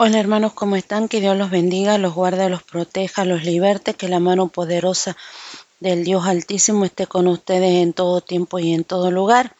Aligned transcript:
Hola 0.00 0.20
hermanos, 0.20 0.52
¿cómo 0.52 0.76
están? 0.76 1.08
Que 1.08 1.20
Dios 1.20 1.36
los 1.36 1.50
bendiga, 1.50 1.98
los 1.98 2.14
guarde, 2.14 2.48
los 2.48 2.62
proteja, 2.62 3.24
los 3.24 3.42
liberte, 3.42 3.94
que 3.94 4.06
la 4.06 4.20
mano 4.20 4.46
poderosa 4.46 5.16
del 5.80 6.04
Dios 6.04 6.24
Altísimo 6.24 6.84
esté 6.84 7.08
con 7.08 7.26
ustedes 7.26 7.82
en 7.82 7.92
todo 7.92 8.20
tiempo 8.20 8.60
y 8.60 8.74
en 8.74 8.84
todo 8.84 9.10
lugar. 9.10 9.56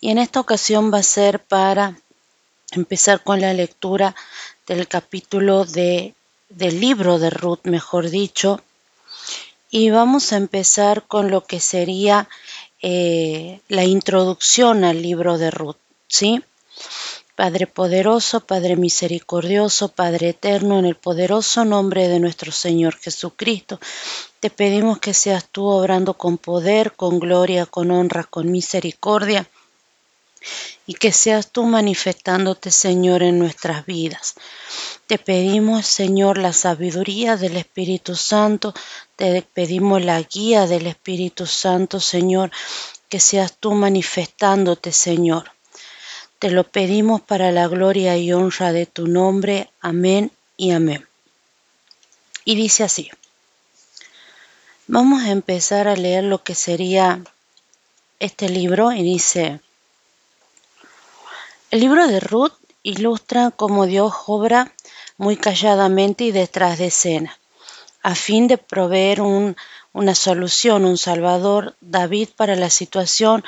Y 0.00 0.10
en 0.10 0.18
esta 0.18 0.40
ocasión 0.40 0.92
va 0.92 0.98
a 0.98 1.02
ser 1.04 1.38
para 1.38 1.96
empezar 2.72 3.22
con 3.22 3.40
la 3.40 3.54
lectura 3.54 4.16
del 4.66 4.88
capítulo 4.88 5.64
de, 5.64 6.16
del 6.48 6.80
libro 6.80 7.20
de 7.20 7.30
Ruth, 7.30 7.60
mejor 7.62 8.10
dicho. 8.10 8.60
Y 9.70 9.90
vamos 9.90 10.32
a 10.32 10.36
empezar 10.36 11.06
con 11.06 11.30
lo 11.30 11.44
que 11.44 11.60
sería 11.60 12.28
eh, 12.82 13.60
la 13.68 13.84
introducción 13.84 14.82
al 14.82 15.00
libro 15.00 15.38
de 15.38 15.52
Ruth, 15.52 15.78
¿sí? 16.08 16.42
Padre 17.36 17.66
poderoso, 17.66 18.40
Padre 18.40 18.76
misericordioso, 18.76 19.88
Padre 19.88 20.28
eterno, 20.28 20.78
en 20.78 20.84
el 20.84 20.94
poderoso 20.94 21.64
nombre 21.64 22.06
de 22.06 22.20
nuestro 22.20 22.52
Señor 22.52 22.96
Jesucristo, 22.96 23.80
te 24.38 24.50
pedimos 24.50 25.00
que 25.00 25.14
seas 25.14 25.48
tú 25.50 25.66
obrando 25.66 26.14
con 26.14 26.38
poder, 26.38 26.92
con 26.92 27.18
gloria, 27.18 27.66
con 27.66 27.90
honra, 27.90 28.22
con 28.22 28.52
misericordia, 28.52 29.48
y 30.86 30.94
que 30.94 31.10
seas 31.10 31.50
tú 31.50 31.64
manifestándote, 31.64 32.70
Señor, 32.70 33.24
en 33.24 33.40
nuestras 33.40 33.84
vidas. 33.84 34.34
Te 35.08 35.18
pedimos, 35.18 35.86
Señor, 35.86 36.38
la 36.38 36.52
sabiduría 36.52 37.36
del 37.36 37.56
Espíritu 37.56 38.14
Santo, 38.14 38.74
te 39.16 39.42
pedimos 39.42 40.04
la 40.04 40.20
guía 40.22 40.68
del 40.68 40.86
Espíritu 40.86 41.46
Santo, 41.46 41.98
Señor, 41.98 42.52
que 43.08 43.18
seas 43.18 43.56
tú 43.58 43.72
manifestándote, 43.72 44.92
Señor. 44.92 45.53
Te 46.38 46.50
lo 46.50 46.64
pedimos 46.64 47.20
para 47.20 47.52
la 47.52 47.68
gloria 47.68 48.16
y 48.16 48.32
honra 48.32 48.72
de 48.72 48.86
tu 48.86 49.06
nombre. 49.06 49.70
Amén 49.80 50.30
y 50.56 50.72
amén. 50.72 51.06
Y 52.44 52.56
dice 52.56 52.84
así. 52.84 53.10
Vamos 54.86 55.22
a 55.22 55.30
empezar 55.30 55.88
a 55.88 55.96
leer 55.96 56.24
lo 56.24 56.42
que 56.42 56.54
sería 56.54 57.22
este 58.20 58.50
libro 58.50 58.92
y 58.92 59.02
dice, 59.02 59.60
el 61.70 61.80
libro 61.80 62.06
de 62.06 62.20
Ruth 62.20 62.52
ilustra 62.82 63.50
cómo 63.50 63.86
Dios 63.86 64.12
obra 64.26 64.72
muy 65.16 65.36
calladamente 65.36 66.24
y 66.24 66.32
detrás 66.32 66.78
de 66.78 66.86
escena, 66.86 67.38
a 68.02 68.14
fin 68.14 68.46
de 68.46 68.58
proveer 68.58 69.22
una 69.22 70.14
solución, 70.14 70.84
un 70.84 70.98
salvador, 70.98 71.74
David 71.80 72.28
para 72.36 72.54
la 72.54 72.68
situación 72.68 73.42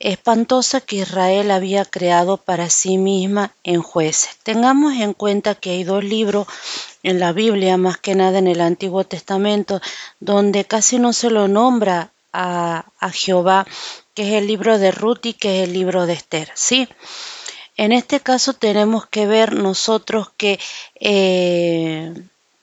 espantosa 0.00 0.80
que 0.80 0.96
Israel 0.96 1.50
había 1.50 1.84
creado 1.84 2.36
para 2.36 2.70
sí 2.70 2.98
misma 2.98 3.52
en 3.64 3.82
jueces. 3.82 4.38
Tengamos 4.44 4.94
en 4.94 5.12
cuenta 5.12 5.54
que 5.56 5.70
hay 5.70 5.84
dos 5.84 6.04
libros 6.04 6.46
en 7.02 7.18
la 7.18 7.32
Biblia, 7.32 7.76
más 7.76 7.98
que 7.98 8.14
nada 8.14 8.38
en 8.38 8.46
el 8.46 8.60
Antiguo 8.60 9.04
Testamento, 9.04 9.80
donde 10.20 10.64
casi 10.64 10.98
no 10.98 11.12
se 11.12 11.30
lo 11.30 11.48
nombra 11.48 12.12
a, 12.32 12.84
Jehová, 13.12 13.66
que 14.14 14.22
es 14.22 14.34
el 14.34 14.46
libro 14.46 14.78
de 14.78 14.92
Ruth 14.92 15.24
y 15.24 15.32
que 15.32 15.62
es 15.62 15.68
el 15.68 15.74
libro 15.74 16.06
de 16.06 16.12
Esther. 16.12 16.50
¿sí? 16.54 16.88
En 17.76 17.90
este 17.92 18.20
caso 18.20 18.52
tenemos 18.52 19.06
que 19.06 19.26
ver 19.26 19.54
nosotros 19.54 20.30
que, 20.36 20.60
eh, 21.00 22.14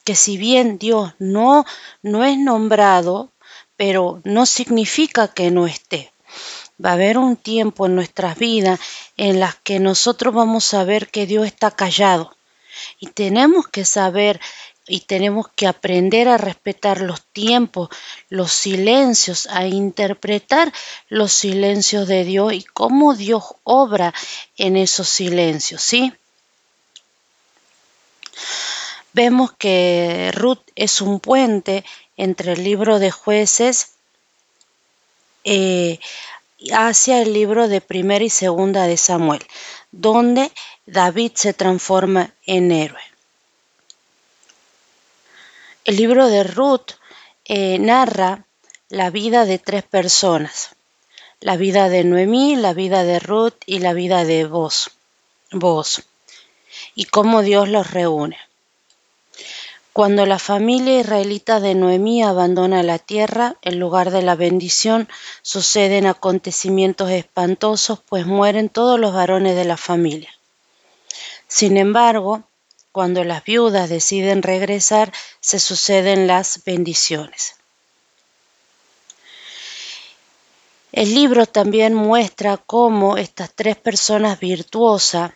que 0.05 0.15
si 0.15 0.37
bien 0.37 0.77
Dios 0.77 1.13
no, 1.19 1.65
no 2.01 2.23
es 2.23 2.37
nombrado, 2.37 3.31
pero 3.75 4.21
no 4.23 4.45
significa 4.45 5.27
que 5.27 5.51
no 5.51 5.67
esté 5.67 6.13
va 6.83 6.91
a 6.91 6.93
haber 6.93 7.17
un 7.17 7.37
tiempo 7.37 7.85
en 7.85 7.95
nuestras 7.95 8.37
vidas 8.37 8.79
en 9.17 9.39
las 9.39 9.55
que 9.55 9.79
nosotros 9.79 10.33
vamos 10.33 10.73
a 10.73 10.83
ver 10.83 11.07
que 11.09 11.25
Dios 11.25 11.45
está 11.45 11.71
callado. 11.71 12.35
Y 12.99 13.07
tenemos 13.07 13.67
que 13.67 13.85
saber 13.85 14.39
y 14.87 15.01
tenemos 15.01 15.47
que 15.55 15.67
aprender 15.67 16.27
a 16.27 16.37
respetar 16.37 17.01
los 17.01 17.21
tiempos, 17.21 17.89
los 18.29 18.51
silencios, 18.51 19.47
a 19.47 19.65
interpretar 19.65 20.71
los 21.09 21.33
silencios 21.33 22.07
de 22.07 22.23
Dios 22.23 22.53
y 22.53 22.63
cómo 22.63 23.15
Dios 23.15 23.43
obra 23.63 24.13
en 24.57 24.77
esos 24.77 25.09
silencios, 25.09 25.81
¿sí? 25.81 26.13
Vemos 29.13 29.53
que 29.53 30.31
Ruth 30.35 30.61
es 30.75 31.01
un 31.01 31.19
puente 31.19 31.83
entre 32.17 32.53
el 32.53 32.63
libro 32.63 32.99
de 32.99 33.11
jueces 33.11 33.93
eh, 35.45 35.99
hacia 36.73 37.21
el 37.21 37.33
libro 37.33 37.67
de 37.67 37.81
primera 37.81 38.23
y 38.23 38.29
segunda 38.29 38.87
de 38.87 38.97
Samuel, 38.97 39.41
donde 39.91 40.51
David 40.85 41.31
se 41.35 41.53
transforma 41.53 42.33
en 42.45 42.71
héroe. 42.71 43.01
El 45.83 45.97
libro 45.97 46.27
de 46.27 46.43
Ruth 46.43 46.93
eh, 47.45 47.77
narra 47.79 48.45
la 48.89 49.09
vida 49.09 49.45
de 49.45 49.59
tres 49.59 49.83
personas, 49.83 50.75
la 51.39 51.57
vida 51.57 51.89
de 51.89 52.03
Noemí, 52.03 52.55
la 52.55 52.73
vida 52.73 53.03
de 53.03 53.19
Ruth 53.19 53.55
y 53.65 53.79
la 53.79 53.93
vida 53.93 54.25
de 54.25 54.45
vos, 54.45 54.91
vos, 55.51 56.03
y 56.95 57.05
cómo 57.05 57.41
Dios 57.41 57.69
los 57.69 57.91
reúne. 57.91 58.37
Cuando 59.95 60.25
la 60.25 60.39
familia 60.39 60.99
israelita 60.99 61.61
de 61.61 61.73
Noemí 61.73 62.21
abandona 62.21 62.83
la 62.83 62.99
tierra, 62.99 63.55
en 63.61 63.79
lugar 63.79 64.11
de 64.11 64.23
la 64.23 64.35
bendición, 64.35 65.07
suceden 65.41 66.05
acontecimientos 66.05 67.09
espantosos, 67.11 68.01
pues 68.09 68.25
mueren 68.25 68.67
todos 68.67 68.99
los 68.99 69.13
varones 69.13 69.55
de 69.55 69.63
la 69.63 69.77
familia. 69.77 70.29
Sin 71.47 71.77
embargo, 71.77 72.43
cuando 72.91 73.23
las 73.23 73.45
viudas 73.45 73.87
deciden 73.89 74.43
regresar, 74.43 75.13
se 75.39 75.61
suceden 75.61 76.27
las 76.27 76.65
bendiciones. 76.65 77.55
El 80.91 81.15
libro 81.15 81.45
también 81.45 81.93
muestra 81.93 82.57
cómo 82.57 83.15
estas 83.15 83.53
tres 83.53 83.77
personas 83.77 84.41
virtuosas 84.41 85.31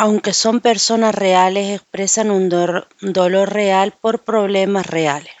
aunque 0.00 0.32
son 0.32 0.60
personas 0.60 1.14
reales, 1.14 1.78
expresan 1.78 2.30
un 2.30 2.48
dolor 2.48 3.52
real 3.52 3.92
por 4.00 4.20
problemas 4.20 4.86
reales. 4.86 5.34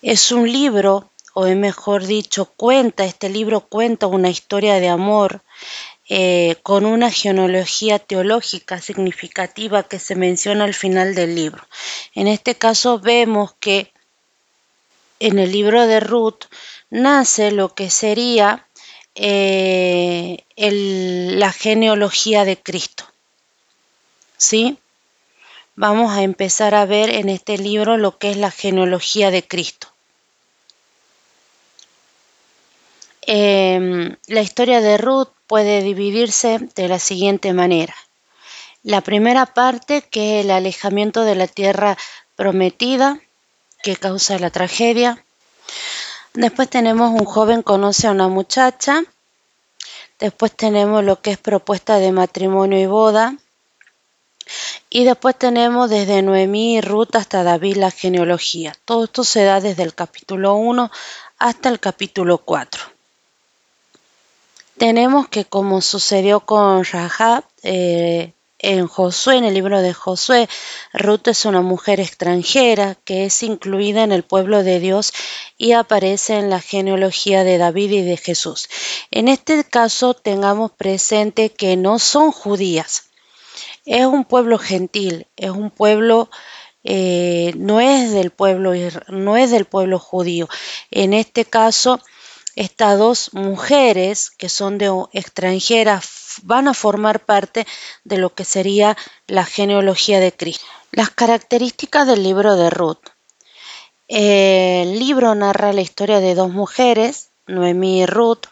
Es 0.00 0.32
un 0.32 0.50
libro, 0.50 1.10
o 1.34 1.44
mejor 1.48 2.06
dicho, 2.06 2.46
cuenta, 2.56 3.04
este 3.04 3.28
libro 3.28 3.60
cuenta 3.60 4.06
una 4.06 4.30
historia 4.30 4.80
de 4.80 4.88
amor 4.88 5.42
eh, 6.08 6.56
con 6.62 6.86
una 6.86 7.10
genealogía 7.10 7.98
teológica 7.98 8.80
significativa 8.80 9.82
que 9.82 9.98
se 9.98 10.14
menciona 10.14 10.64
al 10.64 10.72
final 10.72 11.14
del 11.14 11.34
libro. 11.34 11.62
En 12.14 12.26
este 12.26 12.54
caso 12.54 12.98
vemos 12.98 13.52
que 13.60 13.92
en 15.20 15.38
el 15.38 15.52
libro 15.52 15.86
de 15.86 16.00
Ruth 16.00 16.44
nace 16.88 17.52
lo 17.52 17.74
que 17.74 17.90
sería 17.90 18.66
eh, 19.14 20.44
la 20.56 21.52
genealogía 21.52 22.44
de 22.44 22.56
Cristo. 22.56 23.04
¿Sí? 24.36 24.78
Vamos 25.74 26.12
a 26.12 26.22
empezar 26.22 26.74
a 26.74 26.84
ver 26.84 27.10
en 27.10 27.28
este 27.28 27.56
libro 27.58 27.96
lo 27.96 28.18
que 28.18 28.30
es 28.30 28.36
la 28.36 28.50
genealogía 28.50 29.30
de 29.30 29.46
Cristo. 29.46 29.88
Em, 33.22 34.16
la 34.26 34.42
historia 34.42 34.80
de 34.80 34.98
Ruth 34.98 35.30
puede 35.46 35.82
dividirse 35.82 36.58
de 36.74 36.88
la 36.88 36.98
siguiente 36.98 37.52
manera. 37.52 37.94
La 38.82 39.00
primera 39.00 39.46
parte, 39.46 40.02
que 40.02 40.40
es 40.40 40.44
el 40.44 40.50
alejamiento 40.50 41.24
de 41.24 41.36
la 41.36 41.46
tierra 41.46 41.96
prometida, 42.34 43.20
que 43.82 43.96
causa 43.96 44.38
la 44.38 44.50
tragedia. 44.50 45.24
Después 46.34 46.70
tenemos 46.70 47.10
un 47.10 47.26
joven 47.26 47.62
conoce 47.62 48.06
a 48.06 48.12
una 48.12 48.28
muchacha. 48.28 49.02
Después 50.18 50.52
tenemos 50.52 51.04
lo 51.04 51.20
que 51.20 51.32
es 51.32 51.38
propuesta 51.38 51.98
de 51.98 52.12
matrimonio 52.12 52.78
y 52.78 52.86
boda. 52.86 53.36
Y 54.88 55.04
después 55.04 55.38
tenemos 55.38 55.90
desde 55.90 56.22
Noemí 56.22 56.76
y 56.76 56.80
Ruth 56.80 57.14
hasta 57.14 57.42
David 57.42 57.76
la 57.76 57.90
genealogía. 57.90 58.74
Todo 58.84 59.04
esto 59.04 59.24
se 59.24 59.44
da 59.44 59.60
desde 59.60 59.82
el 59.82 59.94
capítulo 59.94 60.54
1 60.54 60.90
hasta 61.38 61.68
el 61.68 61.80
capítulo 61.80 62.38
4. 62.38 62.82
Tenemos 64.78 65.28
que 65.28 65.44
como 65.44 65.80
sucedió 65.80 66.40
con 66.40 66.84
Rahab, 66.84 67.44
eh, 67.62 68.32
en 68.62 68.86
Josué, 68.86 69.36
en 69.36 69.44
el 69.44 69.54
libro 69.54 69.82
de 69.82 69.92
Josué, 69.92 70.48
Ruth 70.92 71.28
es 71.28 71.44
una 71.44 71.60
mujer 71.60 72.00
extranjera 72.00 72.96
que 73.04 73.24
es 73.24 73.42
incluida 73.42 74.04
en 74.04 74.12
el 74.12 74.22
pueblo 74.22 74.62
de 74.62 74.80
Dios 74.80 75.12
y 75.58 75.72
aparece 75.72 76.38
en 76.38 76.48
la 76.48 76.60
genealogía 76.60 77.44
de 77.44 77.58
David 77.58 77.90
y 77.90 78.02
de 78.02 78.16
Jesús. 78.16 78.68
En 79.10 79.28
este 79.28 79.64
caso 79.64 80.14
tengamos 80.14 80.70
presente 80.70 81.50
que 81.50 81.76
no 81.76 81.98
son 81.98 82.30
judías, 82.30 83.10
es 83.84 84.06
un 84.06 84.24
pueblo 84.24 84.58
gentil, 84.58 85.26
es 85.36 85.50
un 85.50 85.70
pueblo 85.70 86.30
eh, 86.84 87.52
no 87.56 87.80
es 87.80 88.12
del 88.12 88.30
pueblo 88.30 88.72
no 89.08 89.36
es 89.36 89.50
del 89.50 89.66
pueblo 89.66 89.98
judío. 89.98 90.48
En 90.90 91.12
este 91.12 91.44
caso 91.44 92.00
estas 92.54 92.98
dos 92.98 93.30
mujeres 93.32 94.30
que 94.30 94.48
son 94.48 94.78
de 94.78 94.90
extranjeras 95.12 96.21
van 96.42 96.68
a 96.68 96.74
formar 96.74 97.20
parte 97.20 97.66
de 98.04 98.18
lo 98.18 98.34
que 98.34 98.44
sería 98.44 98.96
la 99.26 99.44
genealogía 99.44 100.20
de 100.20 100.32
Cristo. 100.32 100.64
Las 100.90 101.10
características 101.10 102.06
del 102.06 102.22
libro 102.22 102.56
de 102.56 102.70
Ruth. 102.70 103.00
El 104.08 104.98
libro 104.98 105.34
narra 105.34 105.72
la 105.72 105.80
historia 105.80 106.20
de 106.20 106.34
dos 106.34 106.50
mujeres, 106.50 107.30
Noemí 107.46 108.02
y 108.02 108.06
Ruth. 108.06 108.46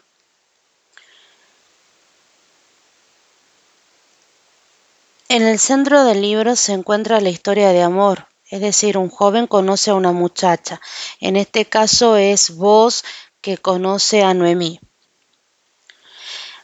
En 5.29 5.43
el 5.43 5.59
centro 5.59 6.03
del 6.03 6.21
libro 6.21 6.55
se 6.55 6.73
encuentra 6.73 7.21
la 7.21 7.29
historia 7.29 7.69
de 7.69 7.83
amor, 7.83 8.27
es 8.49 8.59
decir, 8.59 8.97
un 8.97 9.09
joven 9.09 9.47
conoce 9.47 9.91
a 9.91 9.95
una 9.95 10.11
muchacha. 10.11 10.81
En 11.21 11.37
este 11.37 11.65
caso 11.65 12.17
es 12.17 12.55
vos 12.55 13.05
que 13.39 13.57
conoce 13.57 14.23
a 14.23 14.33
Noemí. 14.33 14.79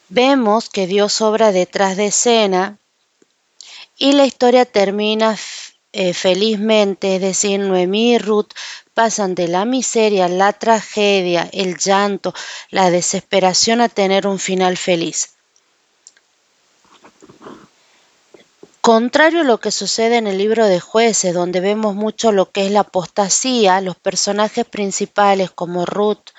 Vemos 0.09 0.69
que 0.69 0.87
Dios 0.87 1.21
obra 1.21 1.51
detrás 1.51 1.97
de 1.97 2.07
escena 2.07 2.77
y 3.97 4.13
la 4.13 4.25
historia 4.25 4.65
termina 4.65 5.37
eh, 5.91 6.13
felizmente, 6.13 7.15
es 7.15 7.21
decir, 7.21 7.59
Noemí 7.59 8.13
y 8.13 8.17
Ruth 8.17 8.51
pasan 8.93 9.35
de 9.35 9.47
la 9.47 9.65
miseria, 9.65 10.27
la 10.27 10.53
tragedia, 10.53 11.49
el 11.51 11.77
llanto, 11.77 12.33
la 12.69 12.89
desesperación 12.89 13.81
a 13.81 13.89
tener 13.89 14.27
un 14.27 14.39
final 14.39 14.77
feliz. 14.77 15.36
Contrario 18.87 19.41
a 19.41 19.43
lo 19.43 19.59
que 19.59 19.69
sucede 19.69 20.15
en 20.15 20.27
el 20.27 20.37
libro 20.37 20.65
de 20.65 20.79
jueces, 20.79 21.33
donde 21.33 21.59
vemos 21.59 21.93
mucho 21.93 22.31
lo 22.31 22.51
que 22.53 22.65
es 22.65 22.71
la 22.71 22.79
apostasía, 22.79 23.81
los 23.81 23.97
personajes 23.97 24.63
principales 24.63 25.51
como 25.51 25.85
Ruth 25.85 26.29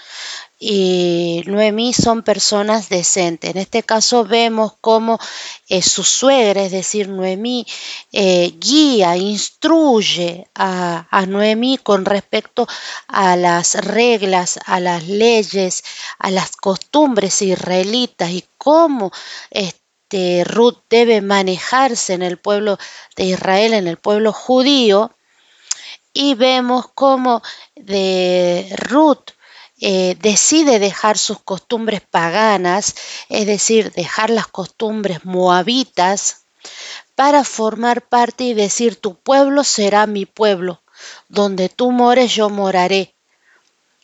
y 0.58 1.42
Noemí 1.44 1.92
son 1.92 2.22
personas 2.22 2.88
decentes. 2.88 3.50
En 3.50 3.58
este 3.58 3.82
caso 3.82 4.24
vemos 4.24 4.72
cómo 4.80 5.18
eh, 5.68 5.82
su 5.82 6.04
suegra, 6.04 6.62
es 6.62 6.72
decir, 6.72 7.10
Noemí, 7.10 7.66
eh, 8.12 8.54
guía, 8.56 9.14
instruye 9.18 10.48
a, 10.54 11.26
Noemí 11.28 11.76
con 11.76 12.06
respecto 12.06 12.66
a 13.08 13.36
las 13.36 13.74
reglas, 13.74 14.58
a 14.64 14.80
las 14.80 15.06
leyes, 15.06 15.84
a 16.18 16.30
las 16.30 16.56
costumbres 16.56 17.42
israelitas 17.42 18.30
y 18.30 18.42
cómo 18.56 19.12
este, 19.50 19.87
Ruth 20.44 20.78
debe 20.88 21.20
manejarse 21.20 22.14
en 22.14 22.22
el 22.22 22.38
pueblo 22.38 22.78
de 23.16 23.24
Israel, 23.24 23.74
en 23.74 23.88
el 23.88 23.96
pueblo 23.96 24.32
judío, 24.32 25.12
y 26.12 26.34
vemos 26.34 26.86
cómo 26.94 27.42
de 27.76 28.74
Ruth 28.76 29.30
eh, 29.80 30.16
decide 30.20 30.78
dejar 30.78 31.18
sus 31.18 31.40
costumbres 31.40 32.00
paganas, 32.00 32.94
es 33.28 33.46
decir, 33.46 33.92
dejar 33.92 34.30
las 34.30 34.48
costumbres 34.48 35.24
moabitas, 35.24 36.44
para 37.14 37.44
formar 37.44 38.02
parte 38.02 38.44
y 38.44 38.54
decir, 38.54 38.96
tu 38.96 39.14
pueblo 39.14 39.64
será 39.64 40.06
mi 40.06 40.26
pueblo, 40.26 40.82
donde 41.28 41.68
tú 41.68 41.92
mores 41.92 42.34
yo 42.34 42.48
moraré. 42.50 43.14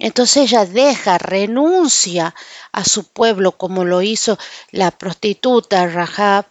Entonces 0.04 0.52
ella 0.52 0.66
deja, 0.66 1.16
renuncia 1.16 2.34
a 2.72 2.84
su 2.84 3.04
pueblo 3.04 3.52
como 3.52 3.86
lo 3.86 4.02
hizo 4.02 4.38
la 4.70 4.90
prostituta 4.90 5.86
Rahab 5.86 6.44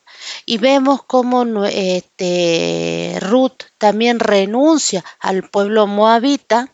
y 0.48 0.58
vemos 0.58 1.04
cómo 1.04 1.64
este, 1.66 3.16
Ruth 3.22 3.62
también 3.78 4.20
renuncia 4.20 5.06
al 5.20 5.48
pueblo 5.52 5.86
moabita 5.86 6.74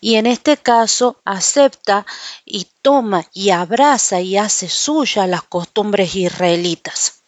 y 0.00 0.14
en 0.14 0.24
este 0.24 0.56
caso 0.56 1.20
acepta 1.26 2.06
y 2.46 2.66
toma 2.80 3.26
y 3.34 3.50
abraza 3.50 4.22
y 4.22 4.38
hace 4.38 4.70
suya 4.70 5.26
las 5.26 5.42
costumbres 5.42 6.14
israelitas. 6.14 7.20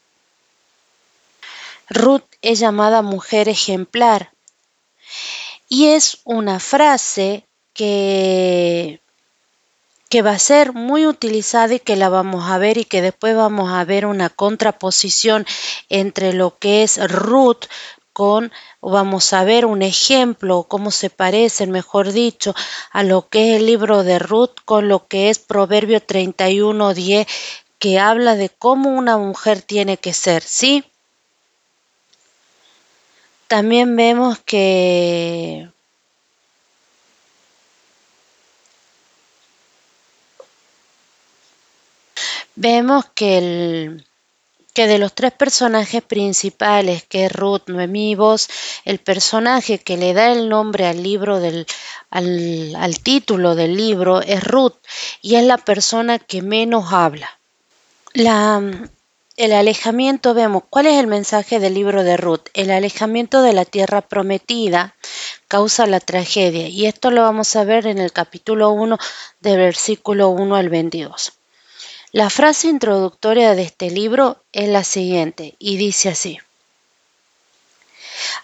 Ruth 1.90 2.24
es 2.40 2.60
llamada 2.60 3.02
mujer 3.02 3.50
ejemplar 3.50 4.32
y 5.68 5.88
es 5.88 6.20
una 6.24 6.60
frase 6.60 7.45
que, 7.76 9.00
va 10.24 10.30
a 10.30 10.38
ser 10.38 10.72
muy 10.72 11.06
utilizada 11.06 11.74
y 11.74 11.78
que 11.78 11.94
la 11.94 12.08
vamos 12.08 12.50
a 12.50 12.56
ver 12.56 12.78
y 12.78 12.86
que 12.86 13.02
después 13.02 13.36
vamos 13.36 13.70
a 13.70 13.84
ver 13.84 14.06
una 14.06 14.30
contraposición 14.30 15.44
entre 15.90 16.32
lo 16.32 16.58
que 16.58 16.82
es 16.82 16.98
Ruth 17.10 17.66
con, 18.14 18.50
vamos 18.80 19.34
a 19.34 19.44
ver 19.44 19.66
un 19.66 19.82
ejemplo, 19.82 20.62
cómo 20.62 20.90
se 20.90 21.10
parecen, 21.10 21.70
mejor 21.70 22.12
dicho, 22.12 22.54
a 22.92 23.02
lo 23.02 23.28
que 23.28 23.50
es 23.50 23.60
el 23.60 23.66
libro 23.66 24.04
de 24.04 24.18
Ruth 24.18 24.54
con 24.64 24.88
lo 24.88 25.06
que 25.06 25.28
es 25.28 25.38
Proverbio 25.38 26.00
31.10, 26.00 27.26
que 27.78 27.98
habla 27.98 28.36
de 28.36 28.48
cómo 28.48 28.88
una 28.88 29.18
mujer 29.18 29.60
tiene 29.60 29.98
que 29.98 30.14
ser, 30.14 30.42
¿sí? 30.42 30.82
También 33.48 33.94
vemos 33.96 34.38
que 34.38 35.68
vemos 42.56 43.04
que, 43.14 43.38
el, 43.38 44.06
que 44.74 44.86
de 44.86 44.98
los 44.98 45.14
tres 45.14 45.32
personajes 45.32 46.02
principales, 46.02 47.04
que 47.04 47.26
es 47.26 47.32
Ruth, 47.32 47.68
Noemí 47.68 48.12
y 48.12 48.14
vos, 48.14 48.48
el 48.84 48.98
personaje 48.98 49.78
que 49.78 49.96
le 49.96 50.12
da 50.14 50.32
el 50.32 50.48
nombre 50.48 50.86
al 50.86 51.02
libro 51.02 51.38
del, 51.38 51.66
al, 52.10 52.74
al 52.76 52.98
título 53.00 53.54
del 53.54 53.76
libro 53.76 54.20
es 54.20 54.42
Ruth 54.42 54.76
y 55.22 55.36
es 55.36 55.44
la 55.44 55.58
persona 55.58 56.18
que 56.18 56.42
menos 56.42 56.92
habla. 56.92 57.38
La, 58.12 58.62
el 59.36 59.52
alejamiento, 59.52 60.32
vemos, 60.32 60.62
¿cuál 60.70 60.86
es 60.86 60.98
el 60.98 61.06
mensaje 61.06 61.60
del 61.60 61.74
libro 61.74 62.04
de 62.04 62.16
Ruth? 62.16 62.48
El 62.54 62.70
alejamiento 62.70 63.42
de 63.42 63.52
la 63.52 63.66
tierra 63.66 64.00
prometida 64.00 64.94
causa 65.46 65.86
la 65.86 66.00
tragedia 66.00 66.68
y 66.68 66.86
esto 66.86 67.10
lo 67.10 67.20
vamos 67.20 67.54
a 67.54 67.64
ver 67.64 67.86
en 67.86 67.98
el 67.98 68.12
capítulo 68.12 68.70
1 68.70 68.98
de 69.40 69.56
versículo 69.56 70.30
1 70.30 70.56
al 70.56 70.70
22. 70.70 71.32
La 72.16 72.30
frase 72.30 72.68
introductoria 72.68 73.54
de 73.54 73.64
este 73.64 73.90
libro 73.90 74.42
es 74.50 74.70
la 74.70 74.84
siguiente 74.84 75.54
y 75.58 75.76
dice 75.76 76.08
así. 76.08 76.38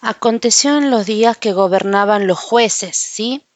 Aconteció 0.02 0.76
en 0.76 0.90
los 0.90 1.06
días 1.06 1.38
que 1.38 1.54
gobernaban 1.54 2.26
los 2.26 2.38
jueces, 2.38 2.98
¿sí? 2.98 3.46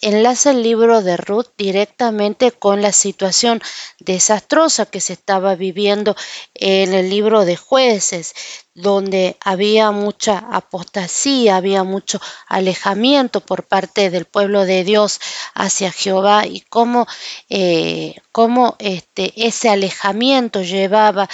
Enlaza 0.00 0.50
el 0.50 0.62
libro 0.62 1.02
de 1.02 1.16
Ruth 1.16 1.48
directamente 1.56 2.52
con 2.52 2.82
la 2.82 2.92
situación 2.92 3.60
desastrosa 3.98 4.86
que 4.86 5.00
se 5.00 5.14
estaba 5.14 5.54
viviendo 5.54 6.16
en 6.54 6.94
el 6.94 7.10
libro 7.10 7.44
de 7.44 7.56
jueces, 7.56 8.34
donde 8.74 9.36
había 9.40 9.90
mucha 9.90 10.38
apostasía, 10.38 11.56
había 11.56 11.82
mucho 11.82 12.20
alejamiento 12.46 13.40
por 13.40 13.66
parte 13.66 14.10
del 14.10 14.24
pueblo 14.24 14.64
de 14.64 14.84
Dios 14.84 15.20
hacia 15.54 15.90
Jehová 15.90 16.46
y 16.46 16.60
cómo, 16.60 17.06
eh, 17.48 18.14
cómo 18.30 18.76
este, 18.78 19.32
ese 19.36 19.68
alejamiento 19.68 20.62
llevaba 20.62 21.28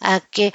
a 0.00 0.20
que 0.20 0.52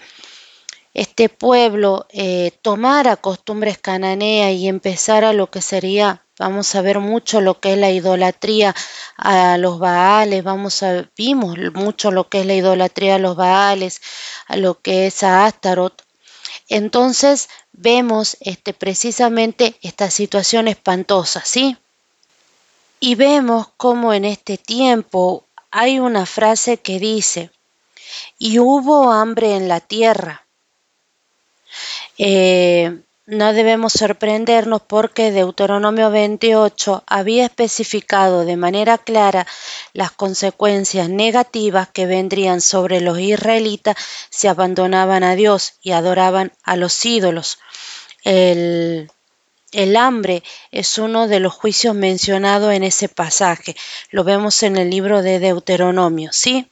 este 0.94 1.30
pueblo 1.30 2.06
eh, 2.10 2.52
tomara 2.62 3.16
costumbres 3.16 3.78
cananeas 3.78 4.52
y 4.52 4.68
empezara 4.68 5.34
lo 5.34 5.50
que 5.50 5.62
sería 5.62 6.23
vamos 6.40 6.74
a 6.76 6.82
ver 6.82 7.00
mucho 7.00 7.42
lo 7.42 7.60
que 7.60 7.74
es 7.74 7.78
la 7.78 7.92
idolatría 7.92 8.76
a 9.18 9.58
los 9.58 9.80
Baales, 9.80 10.44
vamos 10.44 10.84
a 10.84 11.10
vimos 11.16 11.58
mucho 11.74 12.12
lo 12.12 12.30
que 12.30 12.42
es 12.42 12.46
la 12.46 12.56
idolatría 12.56 13.16
a 13.16 13.20
los 13.20 13.36
Baales, 13.36 14.02
a 14.48 14.58
lo 14.58 14.80
que 14.80 15.08
es 15.08 15.24
a 15.24 15.46
Astaroth. 15.46 16.02
Entonces 16.70 17.50
vemos 17.72 18.38
este, 18.40 18.74
precisamente 18.74 19.76
esta 19.82 20.10
situación 20.10 20.68
espantosa, 20.68 21.42
¿sí? 21.46 21.78
Y 23.00 23.16
vemos 23.16 23.68
cómo 23.78 24.14
en 24.14 24.26
este 24.26 24.58
tiempo 24.58 25.46
hay 25.72 26.00
una 26.00 26.26
frase 26.26 26.78
que 26.78 27.00
dice, 27.00 27.52
y 28.38 28.60
hubo 28.60 29.12
hambre 29.12 29.56
en 29.56 29.68
la 29.68 29.80
tierra. 29.80 30.46
Eh, 32.18 33.03
no 33.26 33.54
debemos 33.54 33.94
sorprendernos 33.94 34.82
porque 34.82 35.32
Deuteronomio 35.32 36.12
28 36.12 37.04
había 37.08 37.46
especificado 37.46 38.44
de 38.44 38.58
manera 38.58 38.98
clara 38.98 39.48
las 39.94 40.12
consecuencias 40.12 41.08
negativas 41.08 41.88
que 41.88 42.06
vendrían 42.06 42.60
sobre 42.60 43.00
los 43.00 43.20
israelitas 43.20 43.96
si 44.30 44.48
abandonaban 44.48 45.24
a 45.24 45.36
Dios 45.36 45.76
y 45.82 45.92
adoraban 45.92 46.52
a 46.64 46.76
los 46.76 47.06
ídolos. 47.06 47.60
El, 48.24 49.10
el 49.72 49.96
hambre 49.96 50.44
es 50.72 50.98
uno 50.98 51.30
de 51.30 51.40
los 51.40 51.54
juicios 51.54 51.96
mencionados 51.96 52.74
en 52.74 52.84
ese 52.84 53.08
pasaje. 53.08 53.76
Lo 54.12 54.26
vemos 54.26 54.64
en 54.64 54.76
el 54.76 54.90
libro 54.90 55.22
de 55.22 55.40
Deuteronomio, 55.40 56.32
¿sí? 56.34 56.68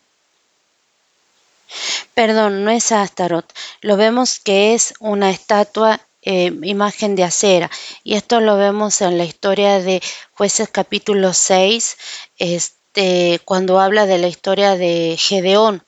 Perdón, 2.13 2.65
no 2.65 2.72
es 2.72 2.91
Astaroth. 2.91 3.53
Lo 3.79 3.96
vemos 3.96 4.39
que 4.39 4.74
es 4.74 4.93
una 5.00 5.29
estatua 5.29 6.01
eh, 6.22 6.51
imagen 6.63 7.16
de 7.16 7.24
acera. 7.24 7.70
Y 8.04 8.16
esto 8.16 8.42
lo 8.42 8.58
vemos 8.58 9.01
en 9.01 9.18
la 9.18 9.25
historia 9.25 9.80
de 9.80 10.01
jueces 10.34 10.70
capítulo 10.70 11.34
6, 11.34 11.98
es 12.38 12.74
este, 12.94 13.40
cuando 13.46 13.80
habla 13.80 14.06
de 14.06 14.18
la 14.18 14.28
historia 14.28 14.75
de 14.75 15.16
Gedeón, 15.18 15.82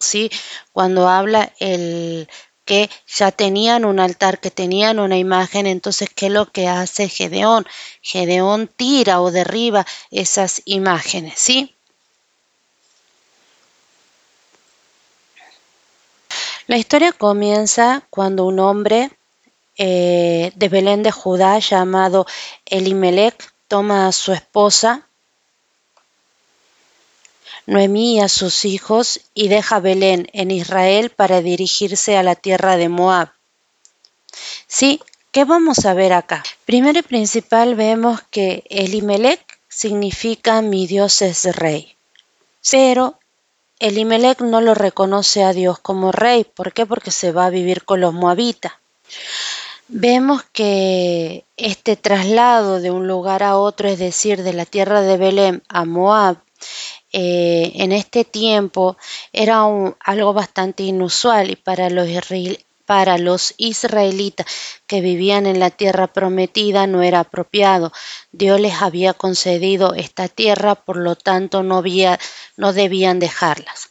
¿sí? 0.00 0.28
Cuando 0.72 1.08
habla 1.08 1.52
el 1.60 2.28
que 2.64 2.90
ya 3.06 3.30
tenían 3.30 3.84
un 3.84 4.00
altar, 4.00 4.40
que 4.40 4.50
tenían 4.50 4.98
una 4.98 5.16
imagen, 5.16 5.68
entonces, 5.68 6.08
¿qué 6.12 6.26
es 6.26 6.32
lo 6.32 6.50
que 6.50 6.66
hace 6.66 7.08
Gedeón? 7.08 7.64
Gedeón 8.02 8.66
tira 8.66 9.20
o 9.20 9.30
derriba 9.30 9.86
esas 10.10 10.62
imágenes, 10.64 11.34
¿sí? 11.36 11.76
La 16.66 16.76
historia 16.76 17.12
comienza 17.12 18.02
cuando 18.10 18.44
un 18.44 18.58
hombre 18.58 19.10
eh, 19.78 20.52
de 20.54 20.68
Belén 20.68 21.02
de 21.02 21.10
Judá 21.10 21.58
llamado 21.58 22.26
Elimelech 22.66 23.52
toma 23.68 24.08
a 24.08 24.12
su 24.12 24.32
esposa 24.32 25.08
Noemí 27.68 28.16
y 28.16 28.20
a 28.20 28.30
sus 28.30 28.64
hijos 28.64 29.20
y 29.34 29.48
deja 29.48 29.78
Belén 29.78 30.26
en 30.32 30.50
Israel 30.50 31.10
para 31.10 31.42
dirigirse 31.42 32.16
a 32.16 32.22
la 32.22 32.34
tierra 32.34 32.78
de 32.78 32.88
Moab. 32.88 33.28
Sí, 34.66 35.02
¿qué 35.32 35.44
vamos 35.44 35.84
a 35.84 35.92
ver 35.92 36.14
acá? 36.14 36.42
Primero 36.64 36.98
y 36.98 37.02
principal 37.02 37.74
vemos 37.74 38.22
que 38.30 38.64
Elimelech 38.70 39.60
significa 39.68 40.62
mi 40.62 40.86
Dios 40.86 41.20
es 41.20 41.44
rey. 41.56 41.94
Pero 42.70 43.18
Elimelech 43.80 44.40
no 44.40 44.62
lo 44.62 44.72
reconoce 44.74 45.44
a 45.44 45.52
Dios 45.52 45.78
como 45.78 46.10
rey. 46.10 46.44
¿Por 46.44 46.72
qué? 46.72 46.86
Porque 46.86 47.10
se 47.10 47.32
va 47.32 47.44
a 47.44 47.50
vivir 47.50 47.84
con 47.84 48.00
los 48.00 48.14
moabitas. 48.14 48.72
Vemos 49.90 50.42
que 50.52 51.46
este 51.56 51.96
traslado 51.96 52.78
de 52.78 52.90
un 52.90 53.08
lugar 53.08 53.42
a 53.42 53.56
otro, 53.56 53.88
es 53.88 53.98
decir, 53.98 54.42
de 54.42 54.52
la 54.52 54.66
tierra 54.66 55.00
de 55.00 55.16
Belén 55.16 55.62
a 55.70 55.86
Moab, 55.86 56.36
eh, 57.10 57.72
en 57.76 57.92
este 57.92 58.26
tiempo 58.26 58.98
era 59.32 59.62
algo 60.00 60.34
bastante 60.34 60.82
inusual 60.82 61.50
y 61.50 61.56
para 61.56 61.88
los, 61.88 62.06
para 62.84 63.16
los 63.16 63.54
israelitas 63.56 64.46
que 64.86 65.00
vivían 65.00 65.46
en 65.46 65.58
la 65.58 65.70
tierra 65.70 66.06
prometida 66.06 66.86
no 66.86 67.02
era 67.02 67.20
apropiado. 67.20 67.90
Dios 68.30 68.60
les 68.60 68.82
había 68.82 69.14
concedido 69.14 69.94
esta 69.94 70.28
tierra, 70.28 70.74
por 70.74 70.98
lo 70.98 71.16
tanto 71.16 71.62
no, 71.62 71.78
había, 71.78 72.18
no 72.58 72.74
debían 72.74 73.20
dejarlas. 73.20 73.88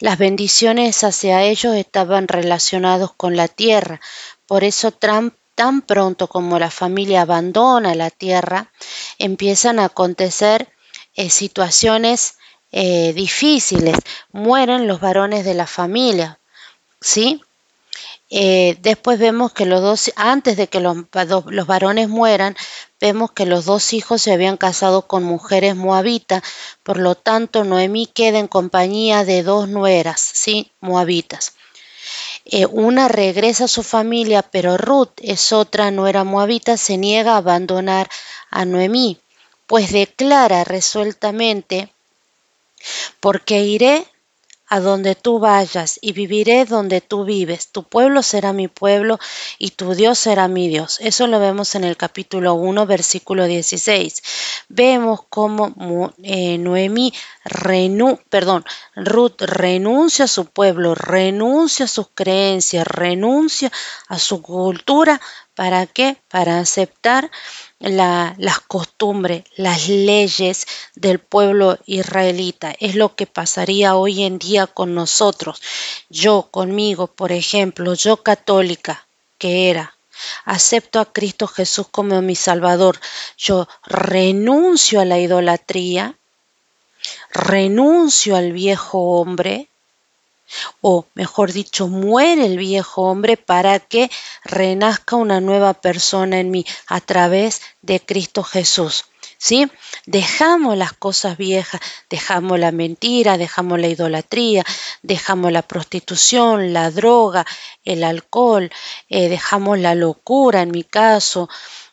Las 0.00 0.18
bendiciones 0.18 1.02
hacia 1.02 1.42
ellos 1.44 1.74
estaban 1.74 2.28
relacionados 2.28 3.12
con 3.16 3.36
la 3.36 3.48
tierra, 3.48 4.00
por 4.48 4.64
eso 4.64 4.90
tan 4.90 5.82
pronto 5.82 6.26
como 6.26 6.58
la 6.58 6.70
familia 6.70 7.22
abandona 7.22 7.94
la 7.94 8.10
tierra, 8.10 8.72
empiezan 9.18 9.78
a 9.78 9.84
acontecer 9.84 10.68
eh, 11.14 11.30
situaciones 11.30 12.38
eh, 12.72 13.12
difíciles, 13.12 13.96
mueren 14.32 14.88
los 14.88 15.00
varones 15.00 15.44
de 15.44 15.54
la 15.54 15.66
familia, 15.66 16.40
¿sí? 17.00 17.42
Eh, 18.30 18.78
después 18.80 19.18
vemos 19.18 19.52
que 19.52 19.66
los 19.66 19.82
dos, 19.82 20.12
antes 20.16 20.56
de 20.56 20.66
que 20.68 20.80
los, 20.80 20.96
los, 21.46 21.66
varones 21.66 22.08
mueran, 22.08 22.56
vemos 23.00 23.32
que 23.32 23.46
los 23.46 23.66
dos 23.66 23.92
hijos 23.92 24.22
se 24.22 24.32
habían 24.32 24.56
casado 24.56 25.06
con 25.06 25.24
mujeres 25.24 25.76
moabitas, 25.76 26.42
por 26.82 26.98
lo 26.98 27.14
tanto 27.16 27.64
Noemí 27.64 28.06
queda 28.06 28.38
en 28.38 28.48
compañía 28.48 29.24
de 29.24 29.42
dos 29.42 29.68
nueras, 29.68 30.20
¿sí? 30.20 30.72
Moabitas. 30.80 31.54
Una 32.70 33.08
regresa 33.08 33.64
a 33.64 33.68
su 33.68 33.82
familia, 33.82 34.42
pero 34.42 34.76
Ruth 34.76 35.12
es 35.22 35.52
otra 35.52 35.90
nuera 35.90 36.24
moabita, 36.24 36.76
se 36.76 36.96
niega 36.96 37.34
a 37.34 37.38
abandonar 37.38 38.08
a 38.50 38.64
Noemí. 38.64 39.18
Pues 39.66 39.92
declara 39.92 40.64
resueltamente, 40.64 41.92
porque 43.20 43.60
iré 43.60 44.06
a 44.68 44.80
donde 44.80 45.14
tú 45.14 45.38
vayas 45.38 45.98
y 46.02 46.12
viviré 46.12 46.64
donde 46.64 47.00
tú 47.00 47.24
vives. 47.24 47.72
Tu 47.72 47.82
pueblo 47.84 48.22
será 48.22 48.52
mi 48.52 48.68
pueblo 48.68 49.18
y 49.58 49.70
tu 49.70 49.94
Dios 49.94 50.18
será 50.18 50.48
mi 50.48 50.68
Dios. 50.68 50.98
Eso 51.00 51.26
lo 51.26 51.40
vemos 51.40 51.74
en 51.74 51.84
el 51.84 51.96
capítulo 51.96 52.54
1, 52.54 52.86
versículo 52.86 53.46
16. 53.46 54.22
Vemos 54.68 55.20
cómo 55.28 56.12
eh, 56.22 56.58
Noemí 56.58 57.12
renu 57.44 58.18
perdón, 58.28 58.64
Ruth 58.94 59.40
renuncia 59.40 60.26
a 60.26 60.28
su 60.28 60.46
pueblo, 60.46 60.94
renuncia 60.94 61.86
a 61.86 61.88
sus 61.88 62.08
creencias, 62.14 62.86
renuncia 62.86 63.72
a 64.08 64.18
su 64.18 64.42
cultura. 64.42 65.20
¿Para 65.54 65.86
qué? 65.86 66.18
Para 66.28 66.60
aceptar 66.60 67.30
las 67.80 68.60
costumbres, 68.66 69.44
las 69.56 69.88
leyes 69.88 70.66
del 70.94 71.18
pueblo 71.18 71.78
israelita. 71.86 72.74
Es 72.78 72.94
lo 72.94 73.14
que 73.14 73.26
pasaría 73.26 73.96
hoy 73.96 74.24
en 74.24 74.38
día 74.38 74.66
con 74.66 74.94
nosotros. 74.94 75.62
Yo 76.08 76.48
conmigo, 76.50 77.06
por 77.06 77.32
ejemplo, 77.32 77.94
yo 77.94 78.18
católica 78.18 79.06
que 79.38 79.70
era, 79.70 79.96
acepto 80.44 80.98
a 80.98 81.12
Cristo 81.12 81.46
Jesús 81.46 81.86
como 81.90 82.20
mi 82.22 82.34
Salvador. 82.34 82.98
Yo 83.36 83.68
renuncio 83.84 85.00
a 85.00 85.04
la 85.04 85.18
idolatría, 85.18 86.16
renuncio 87.30 88.36
al 88.36 88.52
viejo 88.52 89.20
hombre, 89.20 89.68
o 90.80 91.06
mejor 91.14 91.52
dicho, 91.52 91.88
muere 91.88 92.46
el 92.46 92.58
viejo 92.58 93.02
hombre 93.02 93.36
para 93.36 93.78
que 93.80 94.10
renazca 94.44 95.16
una 95.16 95.40
nueva 95.40 95.74
persona 95.74 96.40
en 96.40 96.50
mí 96.50 96.64
a 96.86 97.00
través 97.00 97.60
de 97.82 98.00
Cristo 98.00 98.42
Jesús. 98.42 99.04
¿Sí? 99.40 99.70
Dejamos 100.04 100.76
las 100.76 100.92
cosas 100.94 101.36
viejas, 101.36 101.80
dejamos 102.10 102.58
la 102.58 102.72
mentira, 102.72 103.38
dejamos 103.38 103.78
la 103.78 103.86
idolatría, 103.86 104.64
dejamos 105.02 105.52
la 105.52 105.62
prostitución, 105.62 106.72
la 106.72 106.90
droga, 106.90 107.46
el 107.84 108.02
alcohol, 108.02 108.68
eh, 109.08 109.28
dejamos 109.28 109.78
la 109.78 109.94
locura 109.94 110.62
en 110.62 110.72
mi 110.72 110.82
caso, 110.82 111.48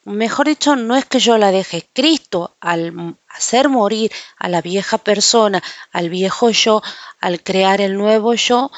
mejor 0.06 0.48
dicho, 0.48 0.76
no 0.76 0.96
es 0.96 1.06
que 1.06 1.20
yo 1.20 1.38
la 1.38 1.52
deje, 1.52 1.90
Cristo 1.92 2.56
al 2.60 3.18
hacer 3.28 3.70
morir 3.70 4.12
a 4.38 4.48
la 4.48 4.62
vieja 4.62 4.98
persona, 4.98 5.62
al 5.92 6.10
viejo 6.10 6.50
yo, 6.52 6.82
al 7.20 7.44
crear 7.44 7.82
el 7.82 7.98
nuevo 7.98 8.34
yo, 8.36 8.72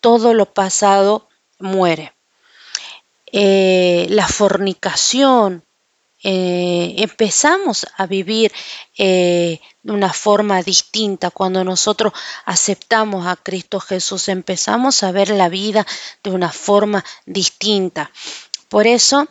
todo 0.00 0.34
lo 0.34 0.46
pasado 0.46 1.28
muere. 1.58 2.14
Eh, 3.26 4.06
la 4.10 4.28
fornicación, 4.28 5.64
eh, 6.24 6.94
empezamos 6.98 7.84
a 7.96 8.06
vivir 8.06 8.52
eh, 8.96 9.58
de 9.82 9.92
una 9.92 10.12
forma 10.12 10.62
distinta 10.62 11.30
cuando 11.30 11.64
nosotros 11.64 12.12
aceptamos 12.44 13.26
a 13.26 13.34
Cristo 13.34 13.80
Jesús, 13.80 14.28
empezamos 14.28 15.02
a 15.02 15.10
ver 15.10 15.30
la 15.30 15.48
vida 15.48 15.84
de 16.22 16.30
una 16.30 16.52
forma 16.52 17.04
distinta. 17.26 18.12
Por 18.68 18.86
eso 18.86 19.26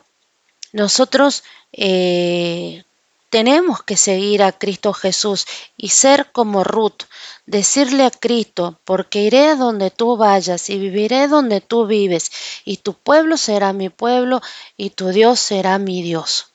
nosotros 0.73 1.43
eh, 1.73 2.83
tenemos 3.29 3.81
que 3.81 3.95
seguir 3.95 4.43
a 4.43 4.51
Cristo 4.51 4.93
Jesús 4.93 5.47
y 5.77 5.89
ser 5.89 6.31
como 6.31 6.63
Ruth, 6.63 7.03
decirle 7.45 8.03
a 8.03 8.11
Cristo, 8.11 8.79
porque 8.83 9.23
iré 9.23 9.55
donde 9.55 9.89
tú 9.89 10.17
vayas 10.17 10.69
y 10.69 10.77
viviré 10.77 11.27
donde 11.27 11.61
tú 11.61 11.87
vives, 11.87 12.31
y 12.65 12.77
tu 12.77 12.93
pueblo 12.93 13.37
será 13.37 13.73
mi 13.73 13.89
pueblo 13.89 14.41
y 14.75 14.91
tu 14.91 15.09
Dios 15.09 15.39
será 15.39 15.79
mi 15.79 16.03
Dios. 16.03 16.50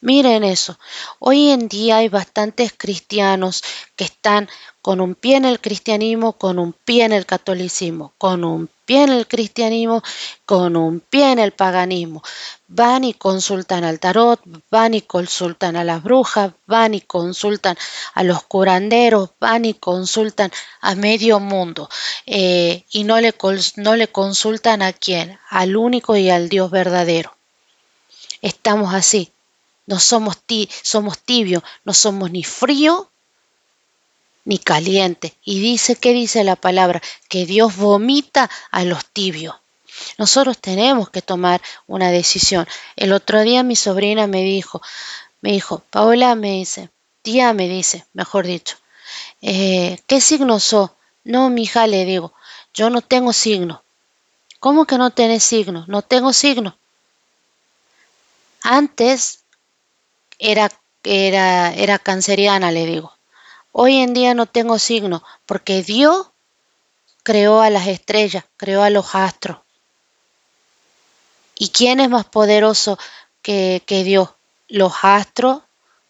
Miren 0.00 0.44
eso, 0.44 0.78
hoy 1.18 1.50
en 1.50 1.66
día 1.66 1.96
hay 1.96 2.08
bastantes 2.08 2.72
cristianos 2.76 3.64
que 3.96 4.04
están 4.04 4.48
con 4.80 5.00
un 5.00 5.16
pie 5.16 5.36
en 5.36 5.44
el 5.44 5.60
cristianismo, 5.60 6.34
con 6.34 6.60
un 6.60 6.72
pie 6.72 7.04
en 7.04 7.12
el 7.12 7.26
catolicismo, 7.26 8.12
con 8.16 8.44
un 8.44 8.70
pie 8.84 9.02
en 9.02 9.08
el 9.08 9.26
cristianismo, 9.26 10.04
con 10.46 10.76
un 10.76 11.00
pie 11.00 11.32
en 11.32 11.40
el 11.40 11.50
paganismo. 11.50 12.22
Van 12.68 13.02
y 13.02 13.12
consultan 13.12 13.82
al 13.82 13.98
tarot, 13.98 14.40
van 14.70 14.94
y 14.94 15.00
consultan 15.02 15.74
a 15.74 15.82
las 15.82 16.00
brujas, 16.04 16.52
van 16.66 16.94
y 16.94 17.00
consultan 17.00 17.76
a 18.14 18.22
los 18.22 18.44
curanderos, 18.44 19.30
van 19.40 19.64
y 19.64 19.74
consultan 19.74 20.52
a 20.80 20.94
medio 20.94 21.40
mundo. 21.40 21.90
Eh, 22.24 22.84
y 22.92 23.02
no 23.02 23.20
le, 23.20 23.34
no 23.76 23.96
le 23.96 24.06
consultan 24.06 24.82
a 24.82 24.92
quién, 24.92 25.40
al 25.50 25.76
único 25.76 26.16
y 26.16 26.30
al 26.30 26.48
Dios 26.48 26.70
verdadero. 26.70 27.34
Estamos 28.40 28.94
así, 28.94 29.32
no 29.88 29.98
somos, 29.98 30.36
ti 30.36 30.68
somos 30.82 31.18
tibios, 31.18 31.62
no 31.84 31.94
somos 31.94 32.30
ni 32.30 32.44
frío 32.44 33.10
ni 34.44 34.58
caliente. 34.58 35.34
Y 35.42 35.60
dice, 35.60 35.96
¿qué 35.96 36.12
dice 36.12 36.44
la 36.44 36.56
palabra? 36.56 37.00
Que 37.30 37.46
Dios 37.46 37.74
vomita 37.76 38.50
a 38.70 38.84
los 38.84 39.06
tibios. 39.06 39.56
Nosotros 40.18 40.58
tenemos 40.58 41.08
que 41.08 41.22
tomar 41.22 41.62
una 41.86 42.10
decisión. 42.10 42.68
El 42.96 43.14
otro 43.14 43.40
día 43.40 43.62
mi 43.62 43.76
sobrina 43.76 44.26
me 44.26 44.42
dijo, 44.42 44.82
me 45.40 45.52
dijo, 45.52 45.82
Paola 45.90 46.34
me 46.34 46.50
dice, 46.50 46.90
tía 47.22 47.54
me 47.54 47.66
dice, 47.66 48.04
mejor 48.12 48.46
dicho, 48.46 48.76
eh, 49.40 49.98
¿qué 50.06 50.20
signo 50.20 50.60
sos? 50.60 50.90
No, 51.24 51.48
mi 51.48 51.62
hija, 51.62 51.86
le 51.86 52.04
digo, 52.04 52.34
yo 52.74 52.90
no 52.90 53.00
tengo 53.00 53.32
signo. 53.32 53.82
¿Cómo 54.60 54.84
que 54.84 54.98
no 54.98 55.10
tenés 55.12 55.44
signo? 55.44 55.86
No 55.88 56.02
tengo 56.02 56.34
signo. 56.34 56.76
Antes 58.62 59.44
era, 60.38 60.70
era, 61.04 61.72
era 61.74 61.98
canceriana, 61.98 62.70
le 62.70 62.86
digo. 62.86 63.12
Hoy 63.72 63.96
en 63.98 64.14
día 64.14 64.34
no 64.34 64.46
tengo 64.46 64.78
signo 64.78 65.22
porque 65.46 65.82
Dios 65.82 66.28
creó 67.22 67.60
a 67.60 67.70
las 67.70 67.86
estrellas, 67.86 68.44
creó 68.56 68.82
a 68.82 68.90
los 68.90 69.14
astros. 69.14 69.58
¿Y 71.56 71.70
quién 71.70 72.00
es 72.00 72.08
más 72.08 72.24
poderoso 72.24 72.98
que, 73.42 73.82
que 73.86 74.04
Dios? 74.04 74.30
¿Los 74.68 74.92
astros 75.02 75.62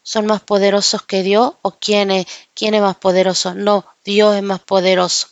son 0.03 0.25
más 0.25 0.41
poderosos 0.41 1.01
que 1.03 1.23
Dios 1.23 1.53
o 1.61 1.71
quién 1.71 2.11
es, 2.11 2.25
quién 2.53 2.73
es 2.73 2.81
más 2.81 2.95
poderoso? 2.95 3.53
No, 3.53 3.85
Dios 4.03 4.35
es 4.35 4.43
más 4.43 4.59
poderoso. 4.59 5.27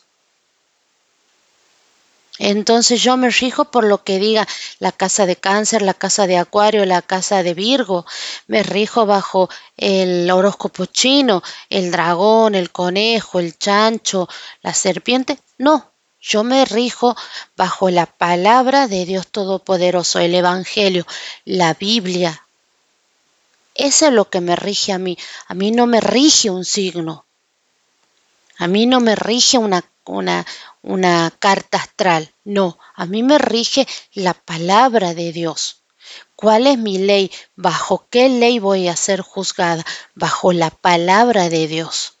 Entonces 2.38 3.02
yo 3.02 3.16
me 3.16 3.30
rijo 3.30 3.66
por 3.66 3.84
lo 3.84 4.04
que 4.04 4.18
diga 4.18 4.46
la 4.78 4.92
casa 4.92 5.26
de 5.26 5.36
cáncer, 5.36 5.82
la 5.82 5.94
casa 5.94 6.26
de 6.26 6.38
acuario, 6.38 6.84
la 6.84 7.02
casa 7.02 7.42
de 7.42 7.54
Virgo. 7.54 8.06
Me 8.46 8.62
rijo 8.62 9.06
bajo 9.06 9.48
el 9.76 10.30
horóscopo 10.30 10.86
chino, 10.86 11.42
el 11.68 11.90
dragón, 11.90 12.54
el 12.54 12.70
conejo, 12.70 13.40
el 13.40 13.58
chancho, 13.58 14.28
la 14.62 14.72
serpiente. 14.72 15.38
No, 15.58 15.92
yo 16.20 16.44
me 16.44 16.64
rijo 16.64 17.16
bajo 17.56 17.90
la 17.90 18.06
palabra 18.06 18.86
de 18.86 19.04
Dios 19.04 19.26
Todopoderoso, 19.28 20.18
el 20.18 20.34
Evangelio, 20.34 21.06
la 21.44 21.74
Biblia. 21.74 22.44
Eso 23.74 24.06
es 24.06 24.12
lo 24.12 24.28
que 24.28 24.40
me 24.40 24.56
rige 24.56 24.92
a 24.92 24.98
mí. 24.98 25.16
A 25.46 25.54
mí 25.54 25.70
no 25.70 25.86
me 25.86 26.00
rige 26.00 26.50
un 26.50 26.64
signo. 26.64 27.24
A 28.58 28.66
mí 28.66 28.86
no 28.86 28.98
me 28.98 29.14
rige 29.14 29.56
una, 29.56 29.84
una, 30.08 30.46
una 30.82 31.32
carta 31.38 31.78
astral. 31.78 32.32
No, 32.44 32.78
a 32.94 33.06
mí 33.06 33.22
me 33.22 33.38
rige 33.38 33.86
la 34.12 34.34
palabra 34.34 35.14
de 35.14 35.32
Dios. 35.32 35.82
¿Cuál 36.34 36.66
es 36.66 36.78
mi 36.78 36.98
ley? 36.98 37.30
¿Bajo 37.56 38.06
qué 38.10 38.28
ley 38.28 38.58
voy 38.58 38.88
a 38.88 38.96
ser 38.96 39.20
juzgada? 39.20 39.84
Bajo 40.14 40.52
la 40.52 40.70
palabra 40.70 41.48
de 41.48 41.66
Dios. 41.66 42.14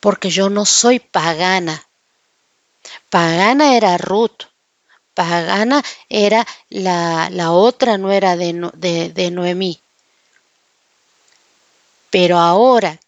Porque 0.00 0.30
yo 0.30 0.50
no 0.50 0.64
soy 0.64 1.00
pagana. 1.00 1.86
Pagana 3.10 3.76
era 3.76 3.98
Ruth. 3.98 4.44
Pagana 5.14 5.82
era 6.08 6.46
la, 6.68 7.28
la 7.30 7.50
otra 7.50 7.98
nuera 7.98 8.36
de, 8.36 8.70
de, 8.74 9.10
de 9.10 9.30
Noemí. 9.30 9.80
Pero 12.10 12.38
ahora 12.38 12.98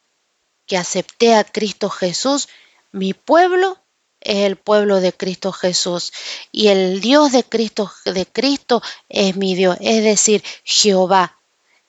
que 0.67 0.77
acepté 0.77 1.35
a 1.35 1.45
Cristo 1.45 1.89
Jesús, 1.89 2.49
mi 2.93 3.15
pueblo 3.15 3.79
es 4.21 4.45
el 4.47 4.57
pueblo 4.57 5.01
de 5.01 5.13
Cristo 5.13 5.53
Jesús 5.53 6.13
y 6.53 6.69
el 6.69 7.01
Dios 7.01 7.33
de 7.33 7.43
Cristo 7.43 7.91
de 8.05 8.27
Cristo 8.27 8.83
es 9.09 9.37
mi 9.37 9.55
Dios, 9.55 9.77
es 9.81 10.05
decir, 10.05 10.43
Jehová 10.65 11.39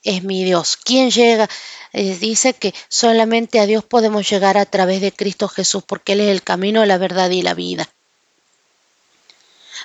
es 0.03 0.23
mi 0.23 0.43
Dios. 0.43 0.77
¿Quién 0.77 1.11
llega? 1.11 1.49
Eh, 1.93 2.17
dice 2.17 2.53
que 2.53 2.73
solamente 2.87 3.59
a 3.59 3.65
Dios 3.65 3.83
podemos 3.83 4.29
llegar 4.29 4.57
a 4.57 4.65
través 4.65 5.01
de 5.01 5.11
Cristo 5.11 5.47
Jesús 5.47 5.83
porque 5.85 6.13
Él 6.13 6.21
es 6.21 6.29
el 6.29 6.43
camino, 6.43 6.85
la 6.85 6.97
verdad 6.97 7.29
y 7.29 7.41
la 7.41 7.53
vida. 7.53 7.87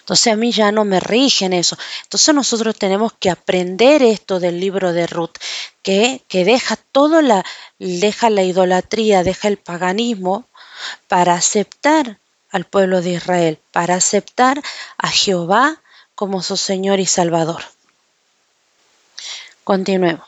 Entonces 0.00 0.32
a 0.32 0.36
mí 0.36 0.52
ya 0.52 0.70
no 0.70 0.84
me 0.84 1.00
rigen 1.00 1.52
eso. 1.52 1.76
Entonces 2.04 2.32
nosotros 2.32 2.76
tenemos 2.78 3.12
que 3.18 3.28
aprender 3.28 4.02
esto 4.02 4.38
del 4.38 4.60
libro 4.60 4.92
de 4.92 5.08
Ruth, 5.08 5.36
que, 5.82 6.22
que 6.28 6.44
deja 6.44 6.76
todo 6.76 7.22
la, 7.22 7.44
deja 7.80 8.30
la 8.30 8.44
idolatría, 8.44 9.24
deja 9.24 9.48
el 9.48 9.56
paganismo 9.56 10.46
para 11.08 11.34
aceptar 11.34 12.18
al 12.50 12.64
pueblo 12.64 13.02
de 13.02 13.10
Israel, 13.10 13.58
para 13.72 13.94
aceptar 13.96 14.62
a 14.98 15.08
Jehová 15.08 15.80
como 16.14 16.42
su 16.42 16.56
Señor 16.56 17.00
y 17.00 17.06
Salvador. 17.06 17.62
Continuemos. 19.64 20.26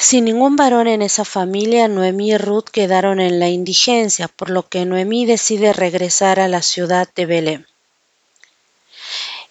Sin 0.00 0.24
ningún 0.24 0.56
varón 0.56 0.86
en 0.86 1.02
esa 1.02 1.26
familia, 1.26 1.88
Noemí 1.88 2.30
y 2.30 2.38
Ruth 2.38 2.70
quedaron 2.72 3.20
en 3.20 3.38
la 3.38 3.48
indigencia, 3.48 4.28
por 4.28 4.48
lo 4.48 4.66
que 4.66 4.86
Noemí 4.86 5.26
decide 5.26 5.74
regresar 5.74 6.40
a 6.40 6.48
la 6.48 6.62
ciudad 6.62 7.08
de 7.14 7.26
Belén. 7.26 7.66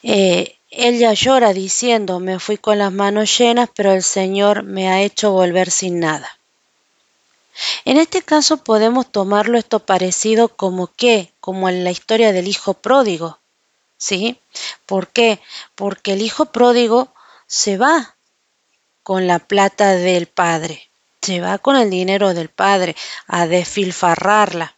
Eh, 0.01 0.56
ella 0.69 1.13
llora 1.13 1.53
diciendo, 1.53 2.19
me 2.19 2.39
fui 2.39 2.57
con 2.57 2.77
las 2.77 2.91
manos 2.91 3.37
llenas, 3.37 3.69
pero 3.73 3.93
el 3.93 4.03
Señor 4.03 4.63
me 4.63 4.89
ha 4.89 5.01
hecho 5.01 5.31
volver 5.31 5.71
sin 5.71 5.99
nada. 5.99 6.37
En 7.85 7.97
este 7.97 8.21
caso 8.21 8.57
podemos 8.57 9.11
tomarlo 9.11 9.57
esto 9.57 9.79
parecido 9.79 10.49
como 10.49 10.87
que, 10.87 11.31
como 11.39 11.69
en 11.69 11.83
la 11.83 11.91
historia 11.91 12.31
del 12.31 12.47
hijo 12.47 12.73
pródigo. 12.73 13.39
¿Sí? 13.97 14.39
¿Por 14.85 15.07
qué? 15.07 15.39
Porque 15.73 16.13
el 16.13 16.21
hijo 16.21 16.45
pródigo 16.47 17.11
se 17.47 17.77
va 17.77 18.15
con 19.01 19.25
la 19.25 19.39
plata 19.39 19.93
del 19.93 20.27
padre, 20.27 20.89
se 21.21 21.39
va 21.39 21.57
con 21.57 21.77
el 21.77 21.89
dinero 21.89 22.33
del 22.33 22.49
padre 22.49 22.95
a 23.25 23.47
desfilfarrarla. 23.47 24.75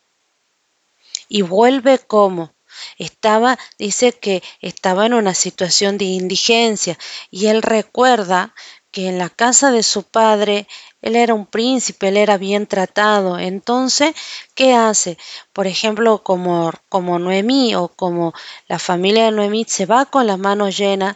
Y 1.28 1.42
vuelve 1.42 2.00
como 2.00 2.54
estaba, 2.98 3.58
dice 3.78 4.14
que 4.14 4.44
estaba 4.62 5.06
en 5.06 5.14
una 5.14 5.34
situación 5.34 5.98
de 5.98 6.06
indigencia 6.06 6.98
y 7.32 7.48
él 7.48 7.62
recuerda 7.62 8.54
que 8.92 9.08
en 9.08 9.18
la 9.18 9.30
casa 9.30 9.72
de 9.72 9.84
su 9.84 10.04
padre 10.04 10.68
él 11.02 11.16
era 11.16 11.34
un 11.34 11.46
príncipe, 11.46 12.10
él 12.10 12.18
era 12.18 12.38
bien 12.38 12.68
tratado. 12.68 13.38
Entonces, 13.38 14.16
¿qué 14.56 14.74
hace? 14.74 15.18
Por 15.54 15.68
ejemplo, 15.68 16.24
como, 16.24 16.72
como 16.90 17.20
Noemí 17.20 17.76
o 17.76 17.90
como 17.90 18.34
la 18.68 18.80
familia 18.80 19.26
de 19.26 19.32
Noemí 19.32 19.66
se 19.68 19.86
va 19.86 20.06
con 20.06 20.28
las 20.28 20.40
manos 20.40 20.78
llenas, 20.78 21.16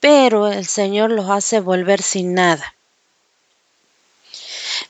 pero 0.00 0.48
el 0.48 0.66
Señor 0.66 1.10
los 1.10 1.28
hace 1.28 1.60
volver 1.60 2.02
sin 2.02 2.34
nada. 2.34 2.77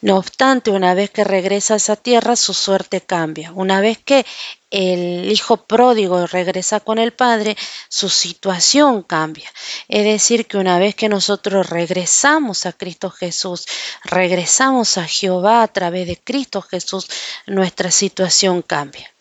No 0.00 0.16
obstante, 0.16 0.70
una 0.70 0.94
vez 0.94 1.10
que 1.10 1.24
regresa 1.24 1.74
a 1.74 1.78
esa 1.78 1.96
tierra, 1.96 2.36
su 2.36 2.54
suerte 2.54 3.00
cambia. 3.00 3.50
Una 3.52 3.80
vez 3.80 3.98
que 3.98 4.24
el 4.70 5.30
hijo 5.32 5.56
pródigo 5.66 6.26
regresa 6.28 6.78
con 6.78 6.98
el 6.98 7.12
padre, 7.12 7.56
su 7.88 8.08
situación 8.08 9.02
cambia. 9.02 9.50
Es 9.88 10.04
decir, 10.04 10.46
que 10.46 10.56
una 10.56 10.78
vez 10.78 10.94
que 10.94 11.08
nosotros 11.08 11.68
regresamos 11.68 12.64
a 12.64 12.72
Cristo 12.72 13.10
Jesús, 13.10 13.66
regresamos 14.04 14.98
a 14.98 15.06
Jehová 15.06 15.62
a 15.62 15.68
través 15.68 16.06
de 16.06 16.16
Cristo 16.16 16.62
Jesús, 16.62 17.08
nuestra 17.46 17.90
situación 17.90 18.62
cambia. 18.62 19.12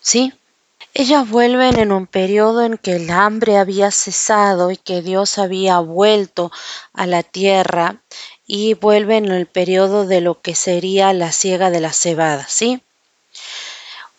¿Sí? 0.00 0.32
Ellas 0.92 1.28
vuelven 1.28 1.78
en 1.78 1.92
un 1.92 2.06
periodo 2.06 2.62
en 2.62 2.76
que 2.76 2.96
el 2.96 3.10
hambre 3.10 3.58
había 3.58 3.92
cesado 3.92 4.72
y 4.72 4.76
que 4.76 5.02
Dios 5.02 5.38
había 5.38 5.78
vuelto 5.78 6.50
a 6.92 7.06
la 7.06 7.22
tierra 7.22 8.02
y 8.44 8.74
vuelven 8.74 9.26
en 9.26 9.32
el 9.32 9.46
periodo 9.46 10.04
de 10.06 10.20
lo 10.20 10.40
que 10.40 10.56
sería 10.56 11.12
la 11.12 11.30
siega 11.30 11.70
de 11.70 11.80
la 11.80 11.92
cebada, 11.92 12.44
¿sí? 12.48 12.82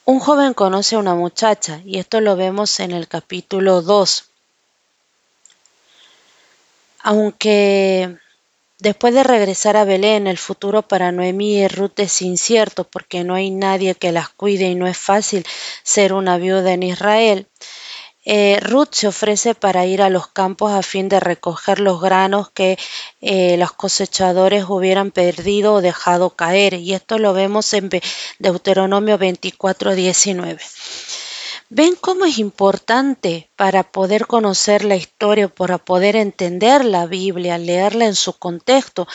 Un 0.05 0.19
joven 0.19 0.53
conoce 0.53 0.95
a 0.95 0.99
una 0.99 1.13
muchacha 1.13 1.81
y 1.83 1.99
esto 1.99 2.21
lo 2.21 2.37
vemos 2.37 2.79
en 2.79 2.91
el 2.91 3.09
capítulo 3.09 3.81
2. 3.81 4.29
Aunque 7.03 8.17
Después 8.81 9.13
de 9.13 9.21
regresar 9.21 9.77
a 9.77 9.85
Belén, 9.85 10.25
el 10.25 10.39
futuro 10.39 10.81
para 10.81 11.11
Noemí 11.11 11.59
y 11.59 11.67
Ruth 11.67 11.99
es 11.99 12.19
incierto 12.23 12.83
porque 12.83 13.23
no 13.23 13.35
hay 13.35 13.51
nadie 13.51 13.93
que 13.93 14.11
las 14.11 14.29
cuide 14.29 14.69
y 14.69 14.73
no 14.73 14.87
es 14.87 14.97
fácil 14.97 15.45
ser 15.83 16.13
una 16.13 16.39
viuda 16.39 16.73
en 16.73 16.81
Israel. 16.81 17.47
Eh, 18.25 18.57
Ruth 18.59 18.93
se 18.93 19.07
ofrece 19.07 19.53
para 19.53 19.85
ir 19.85 20.01
a 20.01 20.09
los 20.09 20.25
campos 20.25 20.71
a 20.71 20.81
fin 20.81 21.09
de 21.09 21.19
recoger 21.19 21.79
los 21.79 22.01
granos 22.01 22.49
que 22.49 22.79
eh, 23.21 23.55
los 23.57 23.71
cosechadores 23.71 24.65
hubieran 24.67 25.11
perdido 25.11 25.75
o 25.75 25.81
dejado 25.81 26.31
caer. 26.35 26.73
Y 26.73 26.95
esto 26.95 27.19
lo 27.19 27.33
vemos 27.33 27.71
en 27.73 27.87
Deuteronomio 28.39 29.19
24, 29.19 29.93
19. 29.93 30.59
¿Ven 31.73 31.95
cómo 31.95 32.25
es 32.25 32.37
importante 32.37 33.49
para 33.55 33.83
poder 33.83 34.27
conocer 34.27 34.83
la 34.83 34.97
historia, 34.97 35.47
para 35.47 35.77
poder 35.77 36.17
entender 36.17 36.83
la 36.83 37.05
Biblia, 37.05 37.57
leerla 37.57 38.07
en 38.07 38.15
su 38.15 38.33
contexto? 38.37 39.07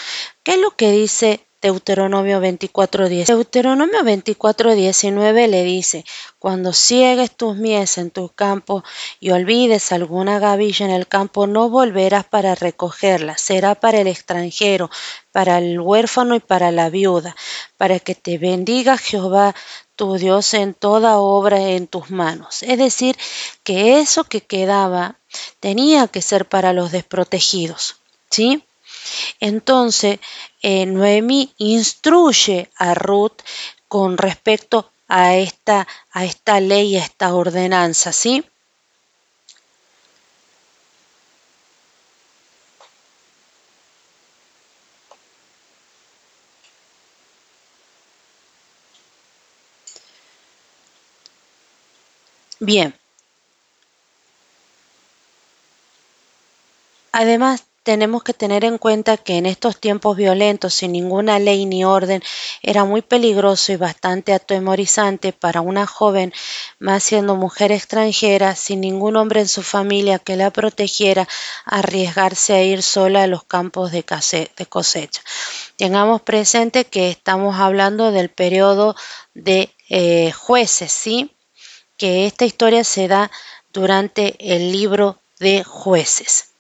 ¿Qué 0.42 0.55
es 0.55 0.61
lo 0.61 0.71
que 0.71 0.90
dice 0.90 1.47
Deuteronomio 1.61 2.40
24.10. 2.40 3.27
Deuteronomio 3.27 4.01
24.19 4.01 5.49
le 5.49 5.64
dice, 5.64 6.05
cuando 6.38 6.73
ciegues 6.73 7.37
tus 7.37 7.57
mies 7.57 7.99
en 7.99 8.11
tu 8.11 8.29
campo 8.31 8.85
y 9.21 9.33
olvides 9.33 9.92
alguna 9.92 10.38
gavilla 10.38 10.87
en 10.87 10.92
el 10.92 11.09
campo, 11.09 11.47
no 11.47 11.69
volverás 11.69 12.25
para 12.25 12.55
recogerla, 12.55 13.37
será 13.37 13.75
para 13.75 14.01
el 14.01 14.07
extranjero, 14.07 14.90
para 15.33 15.59
el 15.59 15.81
huérfano 15.81 16.37
y 16.37 16.40
para 16.40 16.71
la 16.71 16.88
viuda, 16.88 17.35
para 17.77 17.99
que 18.01 18.14
te 18.14 18.38
bendiga 18.38 18.97
Jehová 18.97 19.55
tu 19.97 20.17
Dios 20.17 20.55
en 20.55 20.75
toda 20.75 21.19
obra 21.19 21.61
en 21.61 21.87
tus 21.87 22.11
manos. 22.11 22.63
Es 22.63 22.79
decir, 22.79 23.17
que 23.65 23.99
eso 23.99 24.25
que 24.25 24.43
quedaba 24.43 25.17
tenía 25.61 26.07
que 26.09 26.23
ser 26.23 26.47
para 26.47 26.73
los 26.73 26.93
desprotegidos. 26.93 27.97
¿Sí? 28.31 28.63
Entonces, 29.41 30.19
eh, 30.63 30.87
Noemí 30.87 31.53
instruye 31.59 32.71
a 32.77 32.95
Ruth 32.95 33.41
con 33.89 34.19
respecto 34.19 34.91
a 35.09 35.37
esta, 35.37 35.87
a 36.11 36.25
esta 36.25 36.61
ley, 36.61 36.97
a 36.97 37.05
esta 37.05 37.35
ordenanza, 37.35 38.13
¿sí? 38.13 38.45
Bien. 52.67 52.93
Además, 57.13 57.65
tenemos 57.85 58.25
que 58.25 58.35
tener 58.35 58.65
en 58.65 58.79
cuenta 58.79 59.17
que 59.17 59.37
en 59.39 59.47
estos 59.47 59.79
tiempos 59.81 60.17
violentos, 60.17 60.75
sin 60.75 60.91
ninguna 60.91 61.39
ley 61.39 61.65
ni 61.65 61.85
orden, 61.85 62.21
era 62.63 62.85
muy 62.85 63.01
peligroso 63.03 63.71
y 63.71 63.77
bastante 63.77 64.33
atemorizante 64.33 65.33
para 65.33 65.61
una 65.61 65.87
joven, 65.87 66.33
más 66.81 67.05
siendo 67.05 67.37
mujer 67.37 67.71
extranjera, 67.71 68.57
sin 68.57 68.81
ningún 68.81 69.15
hombre 69.15 69.41
en 69.41 69.49
su 69.49 69.63
familia 69.63 70.19
que 70.19 70.35
la 70.35 70.51
protegiera, 70.51 71.29
arriesgarse 71.65 72.55
a 72.55 72.63
ir 72.65 72.83
sola 72.83 73.23
a 73.23 73.29
los 73.29 73.45
campos 73.45 73.93
de 73.93 74.05
cosecha. 74.05 75.23
Tengamos 75.77 76.23
presente 76.23 76.87
que 76.87 77.11
estamos 77.11 77.57
hablando 77.61 78.11
del 78.11 78.31
periodo 78.31 78.97
de 79.35 79.71
eh, 79.89 80.33
jueces, 80.33 80.91
¿sí? 80.91 81.36
Que 81.97 82.27
esta 82.27 82.45
historia 82.45 82.85
se 82.85 83.09
da 83.09 83.31
durante 83.73 84.37
el 84.55 84.73
libro 84.73 85.19
de 85.39 85.65
jueces. 85.65 86.51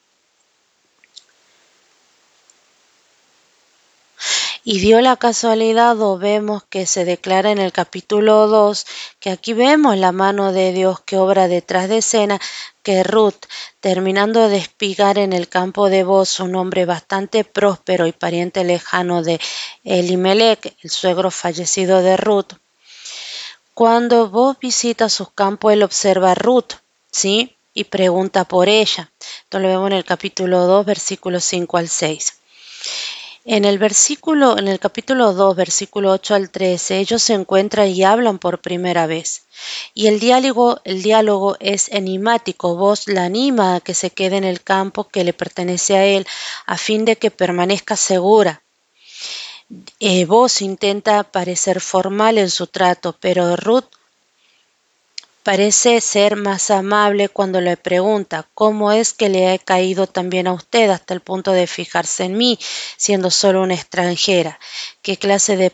Y 4.64 4.80
dio 4.80 5.00
la 5.00 5.16
casualidad 5.16 6.00
o 6.00 6.18
vemos 6.18 6.64
que 6.64 6.86
se 6.86 7.04
declara 7.04 7.52
en 7.52 7.58
el 7.58 7.70
capítulo 7.70 8.48
2 8.48 8.84
que 9.20 9.30
aquí 9.30 9.52
vemos 9.52 9.96
la 9.96 10.10
mano 10.10 10.52
de 10.52 10.72
Dios 10.72 11.00
que 11.00 11.18
obra 11.18 11.46
detrás 11.46 11.88
de 11.88 11.98
escena, 11.98 12.40
que 12.82 13.04
Ruth, 13.04 13.46
terminando 13.80 14.48
de 14.48 14.56
espigar 14.56 15.18
en 15.18 15.32
el 15.32 15.48
campo 15.48 15.88
de 15.88 16.02
Boz, 16.02 16.40
un 16.40 16.56
hombre 16.56 16.84
bastante 16.84 17.44
próspero 17.44 18.08
y 18.08 18.12
pariente 18.12 18.64
lejano 18.64 19.22
de 19.22 19.40
Elimelech, 19.84 20.74
el 20.82 20.90
suegro 20.90 21.30
fallecido 21.30 22.02
de 22.02 22.16
Ruth, 22.16 22.54
cuando 23.76 24.30
vos 24.30 24.56
visita 24.58 25.10
sus 25.10 25.32
campos, 25.32 25.70
él 25.70 25.82
observa 25.82 26.30
a 26.30 26.34
Ruth, 26.34 26.76
¿sí? 27.12 27.58
Y 27.74 27.84
pregunta 27.84 28.44
por 28.44 28.70
ella. 28.70 29.12
Esto 29.42 29.58
lo 29.58 29.68
vemos 29.68 29.90
en 29.90 29.98
el 29.98 30.04
capítulo 30.06 30.66
2, 30.66 30.86
versículos 30.86 31.44
5 31.44 31.76
al 31.76 31.90
6. 31.90 32.32
En 33.44 33.66
el 33.66 33.78
versículo, 33.78 34.56
en 34.56 34.68
el 34.68 34.78
capítulo 34.78 35.34
2, 35.34 35.54
versículo 35.54 36.10
8 36.12 36.34
al 36.34 36.48
13, 36.48 37.00
ellos 37.00 37.22
se 37.22 37.34
encuentran 37.34 37.88
y 37.88 38.02
hablan 38.02 38.38
por 38.38 38.62
primera 38.62 39.06
vez. 39.06 39.42
Y 39.92 40.06
el 40.06 40.20
diálogo, 40.20 40.80
el 40.84 41.02
diálogo 41.02 41.58
es 41.60 41.90
enigmático. 41.90 42.76
Vos 42.76 43.06
la 43.08 43.24
anima 43.24 43.74
a 43.74 43.80
que 43.80 43.92
se 43.92 44.08
quede 44.08 44.38
en 44.38 44.44
el 44.44 44.62
campo 44.62 45.06
que 45.06 45.22
le 45.22 45.34
pertenece 45.34 45.98
a 45.98 46.06
él, 46.06 46.26
a 46.64 46.78
fin 46.78 47.04
de 47.04 47.16
que 47.16 47.30
permanezca 47.30 47.94
segura. 47.96 48.62
Eh, 50.00 50.24
vos 50.26 50.62
intenta 50.62 51.22
parecer 51.24 51.80
formal 51.80 52.38
en 52.38 52.50
su 52.50 52.66
trato, 52.66 53.16
pero 53.20 53.56
Ruth 53.56 53.86
Parece 55.46 56.00
ser 56.00 56.34
más 56.34 56.72
amable 56.72 57.28
cuando 57.28 57.60
le 57.60 57.76
pregunta 57.76 58.48
cómo 58.52 58.90
es 58.90 59.12
que 59.12 59.28
le 59.28 59.48
ha 59.48 59.58
caído 59.58 60.08
también 60.08 60.48
a 60.48 60.52
usted 60.52 60.90
hasta 60.90 61.14
el 61.14 61.20
punto 61.20 61.52
de 61.52 61.68
fijarse 61.68 62.24
en 62.24 62.36
mí, 62.36 62.58
siendo 62.96 63.30
solo 63.30 63.62
una 63.62 63.74
extranjera. 63.74 64.58
¿Qué 65.02 65.16
clase 65.16 65.56
de 65.56 65.70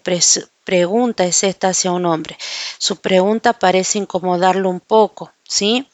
pregunta 0.62 1.24
es 1.24 1.42
esta 1.42 1.68
hacia 1.68 1.90
un 1.90 2.04
hombre? 2.04 2.36
Su 2.76 2.96
pregunta 2.96 3.54
parece 3.54 3.96
incomodarlo 3.96 4.68
un 4.68 4.80
poco, 4.80 5.32
¿sí? 5.48 5.88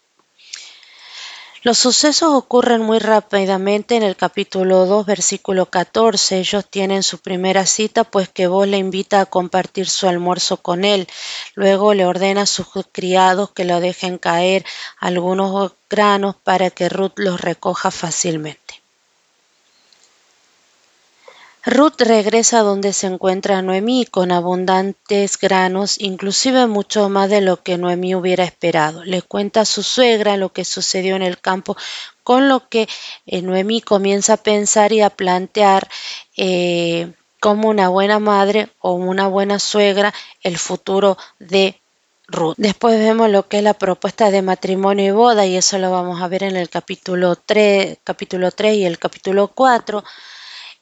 Los 1.68 1.76
sucesos 1.76 2.32
ocurren 2.32 2.80
muy 2.80 2.98
rápidamente 2.98 3.94
en 3.94 4.02
el 4.02 4.16
capítulo 4.16 4.86
2, 4.86 5.04
versículo 5.04 5.66
14. 5.66 6.38
Ellos 6.38 6.64
tienen 6.70 7.02
su 7.02 7.18
primera 7.18 7.66
cita, 7.66 8.04
pues 8.04 8.30
que 8.30 8.46
vos 8.46 8.66
le 8.66 8.78
invita 8.78 9.20
a 9.20 9.26
compartir 9.26 9.86
su 9.86 10.08
almuerzo 10.08 10.62
con 10.62 10.86
él. 10.86 11.06
Luego 11.54 11.92
le 11.92 12.06
ordena 12.06 12.40
a 12.40 12.46
sus 12.46 12.68
criados 12.90 13.50
que 13.50 13.66
lo 13.66 13.80
dejen 13.80 14.16
caer 14.16 14.64
algunos 14.98 15.72
granos 15.90 16.36
para 16.36 16.70
que 16.70 16.88
Ruth 16.88 17.12
los 17.16 17.38
recoja 17.38 17.90
fácilmente. 17.90 18.67
Ruth 21.68 22.00
regresa 22.00 22.60
donde 22.60 22.94
se 22.94 23.08
encuentra 23.08 23.60
Noemí 23.60 24.06
con 24.06 24.32
abundantes 24.32 25.36
granos, 25.38 26.00
inclusive 26.00 26.66
mucho 26.66 27.10
más 27.10 27.28
de 27.28 27.42
lo 27.42 27.62
que 27.62 27.76
Noemí 27.76 28.14
hubiera 28.14 28.44
esperado. 28.44 29.04
Le 29.04 29.20
cuenta 29.20 29.60
a 29.60 29.64
su 29.66 29.82
suegra 29.82 30.38
lo 30.38 30.50
que 30.50 30.64
sucedió 30.64 31.14
en 31.14 31.20
el 31.20 31.38
campo, 31.38 31.76
con 32.22 32.48
lo 32.48 32.70
que 32.70 32.88
eh, 33.26 33.42
Noemí 33.42 33.82
comienza 33.82 34.34
a 34.34 34.36
pensar 34.38 34.94
y 34.94 35.02
a 35.02 35.10
plantear 35.10 35.88
eh, 36.38 37.12
como 37.38 37.68
una 37.68 37.90
buena 37.90 38.18
madre 38.18 38.70
o 38.80 38.92
una 38.92 39.28
buena 39.28 39.58
suegra 39.58 40.14
el 40.42 40.56
futuro 40.56 41.18
de 41.38 41.78
Ruth. 42.28 42.54
Después 42.56 42.98
vemos 42.98 43.28
lo 43.28 43.46
que 43.46 43.58
es 43.58 43.62
la 43.62 43.74
propuesta 43.74 44.30
de 44.30 44.40
matrimonio 44.40 45.04
y 45.04 45.10
boda 45.10 45.44
y 45.44 45.56
eso 45.56 45.76
lo 45.76 45.90
vamos 45.90 46.22
a 46.22 46.28
ver 46.28 46.44
en 46.44 46.56
el 46.56 46.70
capítulo 46.70 47.36
3, 47.36 47.98
capítulo 48.02 48.52
3 48.52 48.74
y 48.74 48.84
el 48.86 48.98
capítulo 48.98 49.48
4. 49.48 50.02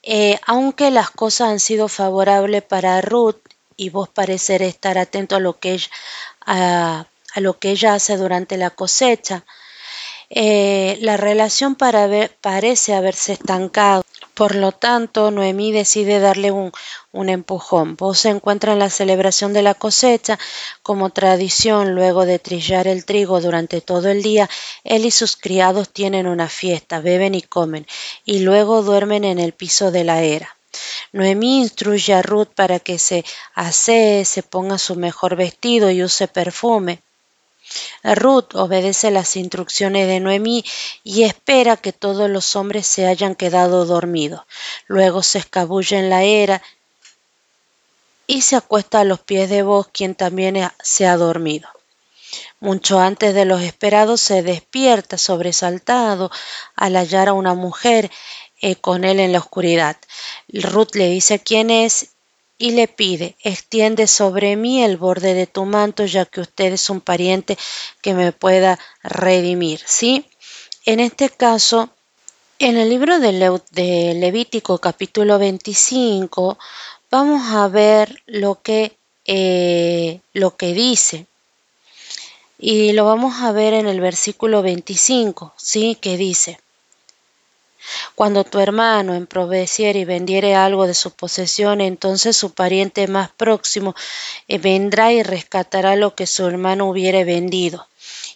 Eh, 0.09 0.39
aunque 0.45 0.89
las 0.89 1.09
cosas 1.09 1.49
han 1.49 1.59
sido 1.59 1.89
favorables 1.89 2.63
para 2.63 3.01
Ruth 3.01 3.35
y 3.75 3.89
vos 3.89 4.07
parecer 4.07 4.61
estar 4.61 4.97
atento 4.97 5.35
a 5.35 5.41
lo 5.41 5.59
que 5.59 5.73
ella, 5.73 5.89
a, 6.45 7.05
lo 7.35 7.59
que 7.59 7.71
ella 7.71 7.93
hace 7.93 8.15
durante 8.15 8.55
la 8.55 8.69
cosecha, 8.69 9.43
eh, 10.29 10.97
la 11.01 11.17
relación 11.17 11.75
para 11.75 12.07
parece 12.39 12.95
haberse 12.95 13.33
estancado. 13.33 14.05
Por 14.37 14.53
lo 14.53 14.71
tanto, 14.71 15.31
Noemí 15.31 15.71
decide 15.71 16.19
darle 16.19 16.51
un, 16.51 16.71
empujón. 17.27 17.95
Vos 17.95 18.19
se 18.19 18.29
encuentra 18.29 18.73
en 18.73 18.77
la 18.77 18.91
celebración 18.91 19.51
de 19.51 19.63
la 19.63 19.73
cosecha 19.73 20.37
como 20.83 21.09
tradición 21.09 21.95
luego 21.95 22.23
de 22.27 22.37
trillar 22.37 22.87
el 22.87 23.03
trigo 23.03 23.41
durante 23.41 23.81
todo 23.81 24.09
el 24.09 24.21
día. 24.21 24.47
Él 24.83 25.05
y 25.05 25.09
sus 25.09 25.37
criados 25.37 25.89
tienen 25.89 26.27
una 26.27 26.49
fiesta, 26.49 27.01
beben 27.01 27.33
y 27.33 27.41
comen, 27.41 27.87
y 28.25 28.41
luego 28.41 28.83
duermen 28.83 29.23
en 29.23 29.39
el 29.39 29.53
piso 29.53 29.89
de 29.89 30.03
la 30.03 30.21
era. 30.21 30.55
Noemí 31.13 31.57
instruye 31.61 32.13
a 32.13 32.21
Ruth 32.21 32.49
para 32.53 32.79
que 32.79 32.99
se 32.99 33.25
asee, 33.55 34.23
se 34.23 34.43
ponga 34.43 34.77
su 34.77 34.95
mejor 34.95 35.35
vestido 35.35 35.89
y 35.89 36.03
use 36.03 36.27
perfume. 36.27 37.01
Ruth 38.03 38.55
obedece 38.55 39.11
las 39.11 39.35
instrucciones 39.35 40.07
de 40.07 40.19
Noemí 40.19 40.63
y 41.03 41.23
espera 41.23 41.77
que 41.77 41.93
todos 41.93 42.29
los 42.29 42.55
hombres 42.55 42.87
se 42.87 43.07
hayan 43.07 43.35
quedado 43.35 43.85
dormidos. 43.85 44.41
Luego 44.87 45.23
se 45.23 45.39
escabulle 45.39 45.97
en 45.97 46.09
la 46.09 46.23
era 46.23 46.61
y 48.27 48.41
se 48.41 48.55
acuesta 48.55 48.99
a 48.99 49.05
los 49.05 49.19
pies 49.21 49.49
de 49.49 49.63
vos, 49.63 49.87
quien 49.91 50.15
también 50.15 50.69
se 50.81 51.07
ha 51.07 51.17
dormido. 51.17 51.69
Mucho 52.59 52.99
antes 52.99 53.33
de 53.33 53.45
los 53.45 53.61
esperados 53.61 54.19
se 54.19 54.43
despierta 54.43 55.17
sobresaltado 55.17 56.31
al 56.75 56.95
hallar 56.95 57.29
a 57.29 57.33
una 57.33 57.53
mujer 57.53 58.11
eh, 58.61 58.75
con 58.75 59.05
él 59.05 59.19
en 59.19 59.31
la 59.31 59.39
oscuridad. 59.39 59.97
Ruth 60.49 60.95
le 60.95 61.09
dice 61.09 61.39
quién 61.39 61.69
es 61.69 62.09
y 62.57 62.71
le 62.71 62.87
pide, 62.87 63.35
extiende 63.43 64.07
sobre 64.07 64.55
mí 64.55 64.83
el 64.83 64.97
borde 64.97 65.33
de 65.33 65.47
tu 65.47 65.65
manto, 65.65 66.05
ya 66.05 66.25
que 66.25 66.41
usted 66.41 66.73
es 66.73 66.89
un 66.89 67.01
pariente 67.01 67.57
que 68.01 68.13
me 68.13 68.31
pueda 68.31 68.79
redimir. 69.03 69.81
¿Sí? 69.85 70.25
En 70.85 70.99
este 70.99 71.29
caso, 71.29 71.89
en 72.59 72.77
el 72.77 72.89
libro 72.89 73.19
de, 73.19 74.13
Levítico 74.15 74.79
capítulo 74.79 75.37
25, 75.37 76.57
vamos 77.11 77.51
a 77.51 77.67
ver 77.67 78.23
lo 78.25 78.61
que, 78.61 78.97
eh, 79.25 80.21
lo 80.33 80.55
que 80.55 80.73
dice. 80.73 81.27
Y 82.57 82.93
lo 82.93 83.05
vamos 83.05 83.41
a 83.43 83.51
ver 83.51 83.75
en 83.75 83.87
el 83.87 84.01
versículo 84.01 84.63
25, 84.63 85.53
¿sí? 85.57 85.95
Que 86.01 86.17
dice, 86.17 86.59
cuando 88.15 88.43
tu 88.43 88.59
hermano 88.59 89.13
emproveciere 89.13 89.99
y 89.99 90.05
vendiere 90.05 90.55
algo 90.55 90.87
de 90.87 90.93
su 90.93 91.11
posesión, 91.11 91.81
entonces 91.81 92.35
su 92.35 92.53
pariente 92.53 93.07
más 93.07 93.29
próximo 93.29 93.95
eh, 94.47 94.57
vendrá 94.57 95.13
y 95.13 95.23
rescatará 95.23 95.95
lo 95.95 96.15
que 96.15 96.27
su 96.27 96.47
hermano 96.47 96.89
hubiere 96.89 97.23
vendido. 97.23 97.87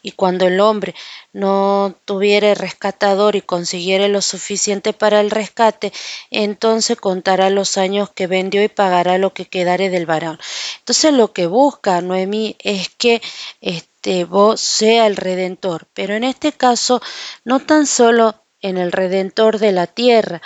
Y 0.02 0.12
cuando 0.12 0.48
el 0.48 0.60
hombre 0.60 0.96
no 1.34 1.96
tuviere 2.06 2.56
rescatador 2.56 3.36
y 3.36 3.42
consiguiere 3.42 4.08
lo 4.08 4.22
suficiente 4.22 4.94
para 4.94 5.22
el 5.22 5.30
rescate, 5.30 5.94
entonces 6.32 6.98
contará 6.98 7.50
los 7.50 7.78
años 7.78 8.10
que 8.10 8.28
vendió 8.28 8.64
y 8.64 8.68
pagará 8.68 9.18
lo 9.18 9.34
que 9.34 9.46
quedare 9.46 9.90
del 9.90 10.06
varón. 10.06 10.40
Entonces 10.80 11.14
lo 11.14 11.34
que 11.34 11.48
busca 11.48 12.02
Noemí 12.02 12.56
es 12.60 12.90
que 12.90 13.22
este, 13.62 14.26
vos 14.26 14.60
sea 14.60 15.08
el 15.08 15.16
redentor, 15.16 15.88
pero 15.94 16.16
en 16.16 16.24
este 16.24 16.52
caso 16.52 17.02
no 17.44 17.60
tan 17.60 17.86
solo 17.86 18.36
en 18.62 18.78
el 18.78 18.91
Redentor 18.91 19.60
de 19.60 19.71
la 19.71 19.88
tierra, 19.88 20.41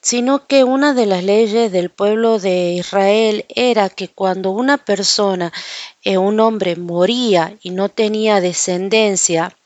sino 0.00 0.46
que 0.46 0.64
una 0.64 0.92
de 0.92 1.06
las 1.06 1.24
leyes 1.24 1.72
del 1.72 1.90
pueblo 1.90 2.38
de 2.38 2.72
Israel 2.72 3.46
era 3.48 3.88
que 3.88 4.08
cuando 4.08 4.50
una 4.50 4.78
persona, 4.78 5.52
eh, 6.02 6.18
un 6.18 6.40
hombre, 6.40 6.76
moría 6.76 7.56
y 7.62 7.70
no 7.70 7.88
tenía 7.88 8.40
descendencia, 8.40 9.56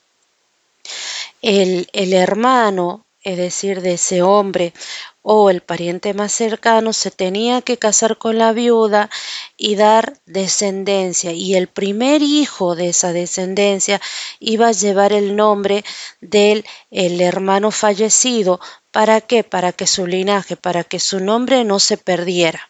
el, 1.43 1.89
el 1.93 2.13
hermano 2.13 3.05
es 3.29 3.37
decir, 3.37 3.83
de 3.83 3.93
ese 3.95 4.23
hombre 4.23 4.73
o 5.21 5.51
el 5.51 5.61
pariente 5.61 6.15
más 6.15 6.33
cercano, 6.33 6.95
se 6.95 7.11
tenía 7.11 7.61
que 7.61 7.77
casar 7.77 8.17
con 8.17 8.39
la 8.39 8.53
viuda 8.53 9.11
y 9.59 9.77
dar 9.77 10.19
descendencia. 10.25 11.33
Y 11.33 11.55
el 11.55 11.69
primer 11.69 12.23
hijo 12.23 12.75
de 12.75 12.89
esa 12.89 13.13
descendencia 13.13 14.01
iba 14.41 14.69
a 14.69 14.73
llevar 14.73 15.13
el 15.13 15.37
nombre 15.37 15.85
del 16.23 16.65
el 16.91 17.21
hermano 17.21 17.71
fallecido. 17.71 18.61
¿Para 18.91 19.21
qué? 19.21 19.45
Para 19.45 19.73
que 19.73 19.87
su 19.87 20.07
linaje, 20.07 20.57
para 20.57 20.83
que 20.83 20.99
su 20.99 21.21
nombre 21.21 21.65
no 21.65 21.81
se 21.81 21.99
perdiera. 21.99 22.67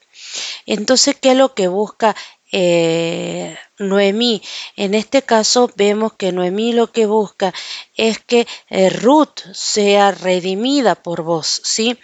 Entonces, 0.66 1.16
¿qué 1.20 1.30
es 1.30 1.36
lo 1.36 1.54
que 1.54 1.68
busca 1.68 2.16
eh, 2.50 3.56
Noemí. 3.78 4.42
En 4.76 4.94
este 4.94 5.22
caso 5.22 5.70
vemos 5.76 6.12
que 6.14 6.32
Noemí 6.32 6.72
lo 6.72 6.92
que 6.92 7.06
busca 7.06 7.54
es 7.96 8.18
que 8.18 8.46
eh, 8.70 8.90
Ruth 8.90 9.40
sea 9.52 10.12
redimida 10.12 10.94
por 10.94 11.22
vos, 11.22 11.60
¿sí? 11.64 11.98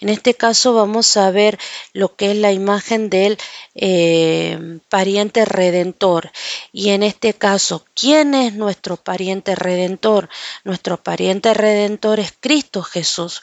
En 0.00 0.08
este 0.08 0.34
caso 0.34 0.74
vamos 0.74 1.16
a 1.16 1.30
ver 1.30 1.58
lo 1.92 2.14
que 2.14 2.30
es 2.30 2.36
la 2.36 2.52
imagen 2.52 3.10
del 3.10 3.38
eh, 3.74 4.78
pariente 4.88 5.44
redentor. 5.44 6.30
Y 6.72 6.90
en 6.90 7.02
este 7.02 7.34
caso, 7.34 7.84
¿quién 7.94 8.34
es 8.34 8.54
nuestro 8.54 8.96
pariente 8.96 9.54
redentor? 9.54 10.28
Nuestro 10.64 11.02
pariente 11.02 11.54
redentor 11.54 12.20
es 12.20 12.34
Cristo 12.38 12.82
Jesús. 12.82 13.42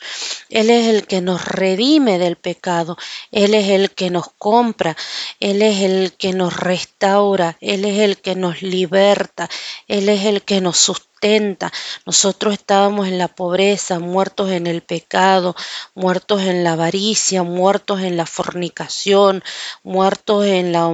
Él 0.49 0.69
es 0.69 0.87
el 0.87 1.07
que 1.07 1.21
nos 1.21 1.45
redime 1.45 2.19
del 2.19 2.35
pecado. 2.37 2.97
Él 3.31 3.53
es 3.53 3.69
el 3.69 3.91
que 3.91 4.09
nos 4.09 4.29
compra. 4.37 4.95
Él 5.39 5.61
es 5.61 5.81
el 5.81 6.13
que 6.13 6.33
nos 6.33 6.57
restaura. 6.57 7.57
Él 7.61 7.76
es 7.85 7.99
el 7.99 8.17
que 8.17 8.35
nos 8.35 8.61
liberta. 8.61 9.49
Él 9.87 10.09
es 10.09 10.25
el 10.25 10.41
que 10.43 10.61
nos 10.61 10.77
sustenta 10.77 11.07
nosotros 12.05 12.53
estábamos 12.53 13.07
en 13.07 13.17
la 13.17 13.27
pobreza, 13.27 13.99
muertos 13.99 14.51
en 14.51 14.67
el 14.67 14.81
pecado, 14.81 15.55
muertos 15.95 16.41
en 16.41 16.63
la 16.63 16.73
avaricia, 16.73 17.43
muertos 17.43 18.01
en 18.01 18.17
la 18.17 18.25
fornicación, 18.25 19.43
muertos 19.83 20.45
en 20.45 20.71
la 20.71 20.87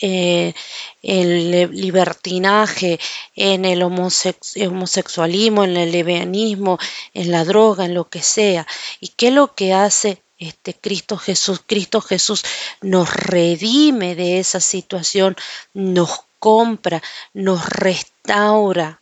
eh, 0.00 0.54
el 1.02 1.70
libertinaje, 1.72 2.98
en 3.34 3.64
el 3.64 3.82
homosexualismo, 3.82 5.64
en 5.64 5.76
el 5.76 5.92
lesbianismo, 5.92 6.78
en 7.12 7.30
la 7.30 7.44
droga, 7.44 7.84
en 7.84 7.94
lo 7.94 8.08
que 8.08 8.22
sea. 8.22 8.66
¿Y 9.00 9.08
qué 9.08 9.28
es 9.28 9.34
lo 9.34 9.54
que 9.54 9.72
hace 9.72 10.22
este 10.48 10.74
Cristo 10.74 11.16
Jesús? 11.16 11.60
Cristo 11.66 12.00
Jesús 12.00 12.44
nos 12.80 13.12
redime 13.14 14.14
de 14.14 14.38
esa 14.38 14.60
situación, 14.60 15.36
nos 15.72 16.20
compra, 16.38 17.02
nos 17.32 17.66
restaura 17.66 19.00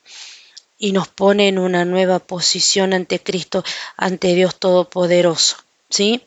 y 0.79 0.93
nos 0.93 1.09
pone 1.09 1.49
en 1.49 1.59
una 1.59 1.85
nueva 1.85 2.19
posición 2.19 2.93
ante 2.93 3.21
Cristo, 3.21 3.65
ante 3.97 4.35
Dios 4.35 4.59
Todopoderoso. 4.59 5.57
¿Sí? 5.89 6.27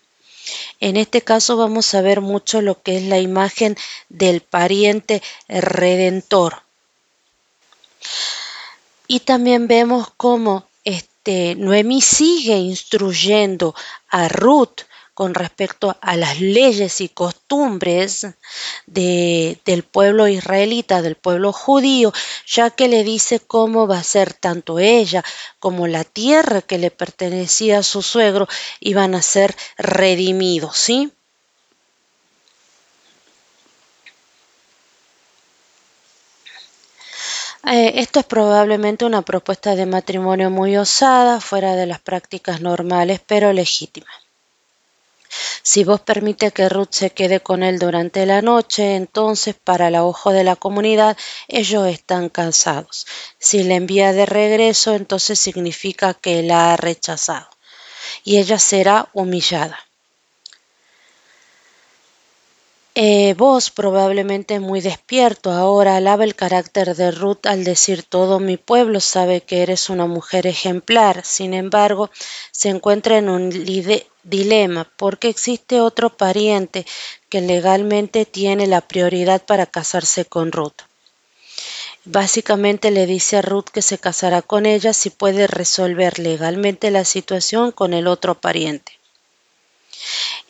En 0.79 0.97
este 0.97 1.21
caso 1.21 1.57
vamos 1.57 1.93
a 1.93 2.01
ver 2.01 2.21
mucho 2.21 2.61
lo 2.61 2.81
que 2.81 2.97
es 2.97 3.03
la 3.03 3.19
imagen 3.19 3.75
del 4.09 4.41
pariente 4.41 5.21
redentor. 5.47 6.61
Y 9.07 9.21
también 9.21 9.67
vemos 9.67 10.07
cómo 10.17 10.67
este, 10.83 11.55
Noemí 11.55 12.01
sigue 12.01 12.57
instruyendo 12.57 13.75
a 14.09 14.27
Ruth 14.27 14.81
con 15.15 15.33
respecto 15.33 15.97
a 16.01 16.17
las 16.17 16.41
leyes 16.41 16.99
y 16.99 17.07
costumbres 17.07 18.27
del 18.85 19.83
pueblo 19.89 20.27
israelita, 20.27 21.01
del 21.01 21.15
pueblo 21.15 21.53
judío, 21.53 22.11
ya 22.45 22.69
que 22.69 22.89
le 22.89 23.05
dice 23.05 23.39
cómo 23.39 23.87
va 23.87 23.99
a 23.99 24.03
ser 24.03 24.33
tanto 24.33 24.77
ella 24.77 25.23
como 25.57 25.87
la 25.87 26.03
tierra 26.03 26.61
que 26.61 26.77
le 26.77 26.91
pertenecía 26.91 27.79
a 27.79 27.83
su 27.83 28.01
suegro 28.01 28.47
iban 28.81 29.15
a 29.15 29.21
ser 29.21 29.55
redimidos, 29.77 30.77
¿sí? 30.77 31.13
Eh, 37.67 37.93
esto 38.01 38.19
es 38.19 38.25
probablemente 38.25 39.05
una 39.05 39.21
propuesta 39.23 39.75
de 39.75 39.85
matrimonio 39.85 40.49
muy 40.51 40.75
osada, 40.77 41.39
fuera 41.39 41.75
de 41.75 41.85
las 41.85 41.99
prácticas 41.99 42.59
normales, 42.59 43.21
pero 43.25 43.53
legítima. 43.53 44.07
Si 45.63 45.83
vos 45.83 46.01
permite 46.01 46.51
que 46.51 46.69
Ruth 46.69 46.91
se 46.91 47.09
quede 47.09 47.39
con 47.39 47.63
él 47.63 47.79
durante 47.79 48.25
la 48.25 48.41
noche, 48.41 48.95
entonces 48.95 49.55
para 49.55 49.87
el 49.89 49.95
ojo 49.95 50.31
de 50.31 50.43
la 50.43 50.55
comunidad 50.55 51.17
ellos 51.47 51.87
están 51.87 52.29
cansados. 52.29 53.05
Si 53.39 53.63
le 53.63 53.75
envía 53.75 54.13
de 54.13 54.25
regreso, 54.25 54.93
entonces 54.95 55.39
significa 55.39 56.13
que 56.13 56.43
la 56.43 56.73
ha 56.73 56.77
rechazado 56.77 57.49
y 58.23 58.37
ella 58.37 58.59
será 58.59 59.09
humillada. 59.13 59.84
Eh, 62.97 63.33
vos 63.37 63.71
probablemente 63.71 64.61
muy 64.61 64.79
despierto 64.79 65.51
ahora 65.51 65.97
alaba 65.97 66.23
el 66.23 66.33
carácter 66.33 66.95
de 66.95 67.11
Ruth 67.11 67.45
al 67.45 67.65
decir 67.65 68.03
todo 68.03 68.39
mi 68.39 68.55
pueblo 68.55 69.01
sabe 69.01 69.41
que 69.41 69.61
eres 69.63 69.89
una 69.89 70.05
mujer 70.05 70.47
ejemplar. 70.47 71.25
Sin 71.25 71.53
embargo, 71.53 72.09
se 72.51 72.69
encuentra 72.69 73.17
en 73.17 73.27
un 73.27 73.49
dilema 74.23 74.89
porque 74.95 75.27
existe 75.27 75.81
otro 75.81 76.15
pariente 76.15 76.85
que 77.27 77.41
legalmente 77.41 78.25
tiene 78.25 78.65
la 78.65 78.79
prioridad 78.79 79.43
para 79.45 79.65
casarse 79.65 80.23
con 80.23 80.53
Ruth. 80.53 80.83
Básicamente 82.05 82.91
le 82.91 83.07
dice 83.07 83.35
a 83.35 83.41
Ruth 83.41 83.65
que 83.73 83.81
se 83.81 83.97
casará 83.97 84.41
con 84.41 84.65
ella 84.65 84.93
si 84.93 85.09
puede 85.09 85.47
resolver 85.47 86.17
legalmente 86.17 86.91
la 86.91 87.03
situación 87.03 87.73
con 87.73 87.93
el 87.93 88.07
otro 88.07 88.35
pariente. 88.35 88.93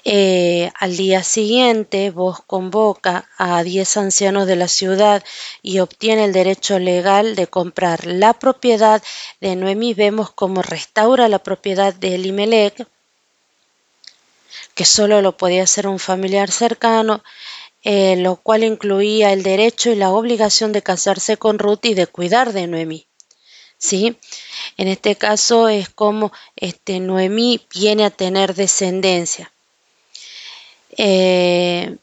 Eh, 0.08 0.72
al 0.76 0.98
día 0.98 1.24
siguiente, 1.24 2.12
vos 2.12 2.38
convoca 2.46 3.28
a 3.40 3.64
10 3.64 3.98
ancianos 3.98 4.46
de 4.46 4.56
la 4.56 4.68
ciudad 4.68 5.24
y 5.64 5.80
obtiene 5.80 6.26
el 6.26 6.32
derecho 6.32 6.78
legal 6.78 7.36
de 7.36 7.48
comprar 7.48 8.06
la 8.06 8.34
propiedad 8.34 9.02
de 9.42 9.56
Noemí. 9.56 9.96
Vemos 9.96 10.30
cómo 10.30 10.62
restaura 10.62 11.28
la 11.28 11.40
propiedad 11.40 11.92
de 11.92 12.14
Elimelech, 12.14 12.88
que 14.76 14.86
solo 14.86 15.24
lo 15.24 15.38
podía 15.38 15.64
hacer 15.64 15.88
un 15.88 15.98
familiar 15.98 16.52
cercano, 16.52 17.24
eh, 17.84 18.16
lo 18.16 18.36
cual 18.36 18.64
incluía 18.64 19.34
el 19.34 19.42
derecho 19.42 19.90
y 19.90 19.96
la 19.96 20.12
obligación 20.12 20.72
de 20.72 20.84
casarse 20.84 21.38
con 21.38 21.58
Ruth 21.58 21.84
y 21.84 21.96
de 21.96 22.06
cuidar 22.06 22.54
de 22.54 22.68
Noemí. 22.68 23.08
¿Sí? 23.80 24.20
En 24.78 24.88
este 24.88 25.16
caso 25.16 25.68
es 25.68 25.90
como 25.90 26.32
este, 26.56 27.00
Noemí 27.00 27.66
viene 27.74 28.06
a 28.06 28.12
tener 28.12 28.54
descendencia. 28.54 29.52
Eh, 30.98 31.98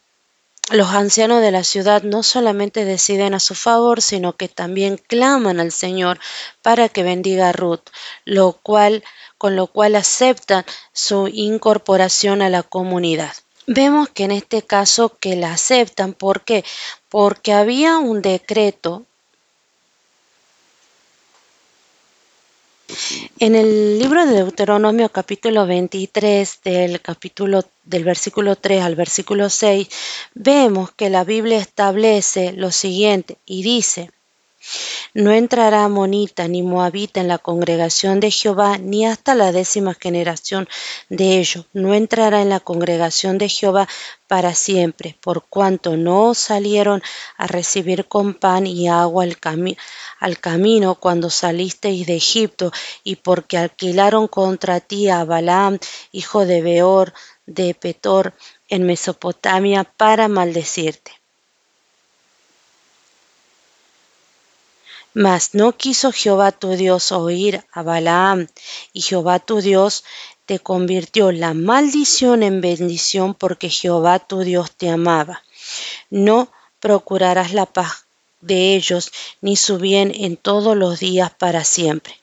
los 0.70 0.88
ancianos 0.90 1.42
de 1.42 1.50
la 1.50 1.64
ciudad 1.64 2.02
no 2.02 2.22
solamente 2.22 2.84
deciden 2.84 3.34
a 3.34 3.40
su 3.40 3.54
favor, 3.54 4.00
sino 4.00 4.36
que 4.36 4.48
también 4.48 4.96
claman 4.96 5.60
al 5.60 5.72
Señor 5.72 6.18
para 6.62 6.88
que 6.88 7.02
bendiga 7.02 7.50
a 7.50 7.52
Ruth, 7.52 7.90
lo 8.24 8.52
cual, 8.52 9.04
con 9.38 9.56
lo 9.56 9.66
cual 9.66 9.96
aceptan 9.96 10.64
su 10.92 11.28
incorporación 11.28 12.42
a 12.42 12.48
la 12.48 12.62
comunidad. 12.62 13.32
Vemos 13.66 14.08
que 14.08 14.24
en 14.24 14.32
este 14.32 14.62
caso 14.62 15.16
que 15.20 15.36
la 15.36 15.52
aceptan, 15.52 16.14
¿por 16.14 16.42
qué? 16.42 16.64
Porque 17.08 17.52
había 17.52 17.98
un 17.98 18.22
decreto 18.22 19.04
En 23.38 23.54
el 23.54 23.98
libro 23.98 24.26
de 24.26 24.34
Deuteronomio 24.34 25.08
capítulo 25.08 25.66
23 25.66 26.60
del 26.64 27.00
del 27.84 28.04
versículo 28.04 28.56
3 28.56 28.82
al 28.82 28.94
versículo 28.94 29.50
6 29.50 29.88
vemos 30.34 30.90
que 30.92 31.10
la 31.10 31.24
Biblia 31.24 31.58
establece 31.58 32.52
lo 32.52 32.70
siguiente 32.70 33.38
y 33.46 33.62
dice 33.62 34.10
no 35.14 35.30
entrará 35.32 35.86
monita 35.88 36.48
ni 36.48 36.62
moabita 36.62 37.20
en 37.20 37.28
la 37.28 37.38
congregación 37.38 38.20
de 38.20 38.30
Jehová, 38.30 38.78
ni 38.78 39.06
hasta 39.06 39.34
la 39.34 39.52
décima 39.52 39.94
generación 39.94 40.68
de 41.08 41.38
ellos. 41.38 41.66
No 41.72 41.94
entrará 41.94 42.40
en 42.42 42.48
la 42.48 42.60
congregación 42.60 43.38
de 43.38 43.48
Jehová 43.48 43.88
para 44.26 44.54
siempre, 44.54 45.16
por 45.20 45.44
cuanto 45.48 45.96
no 45.96 46.34
salieron 46.34 47.02
a 47.36 47.46
recibir 47.46 48.06
con 48.06 48.34
pan 48.34 48.66
y 48.66 48.88
agua 48.88 49.24
al, 49.24 49.36
al 50.18 50.38
camino 50.38 50.94
cuando 50.94 51.28
salisteis 51.30 52.06
de 52.06 52.16
Egipto, 52.16 52.72
y 53.04 53.16
porque 53.16 53.58
alquilaron 53.58 54.28
contra 54.28 54.80
ti 54.80 55.08
a 55.08 55.24
Balaam, 55.24 55.78
hijo 56.12 56.46
de 56.46 56.62
Beor, 56.62 57.12
de 57.46 57.74
Petor, 57.74 58.32
en 58.68 58.84
Mesopotamia, 58.84 59.84
para 59.84 60.28
maldecirte. 60.28 61.21
Mas 65.14 65.54
no 65.54 65.72
quiso 65.72 66.10
Jehová 66.10 66.52
tu 66.52 66.70
Dios 66.70 67.12
oír 67.12 67.64
a 67.72 67.82
Balaam, 67.82 68.46
y 68.92 69.02
Jehová 69.02 69.38
tu 69.40 69.60
Dios 69.60 70.04
te 70.46 70.58
convirtió 70.58 71.32
la 71.32 71.52
maldición 71.54 72.42
en 72.42 72.60
bendición 72.60 73.34
porque 73.34 73.68
Jehová 73.68 74.18
tu 74.18 74.40
Dios 74.40 74.72
te 74.72 74.88
amaba. 74.88 75.42
No 76.10 76.48
procurarás 76.80 77.52
la 77.52 77.66
paz 77.66 78.06
de 78.40 78.74
ellos, 78.74 79.12
ni 79.40 79.56
su 79.56 79.78
bien 79.78 80.12
en 80.14 80.36
todos 80.36 80.76
los 80.76 80.98
días 80.98 81.30
para 81.30 81.62
siempre. 81.64 82.21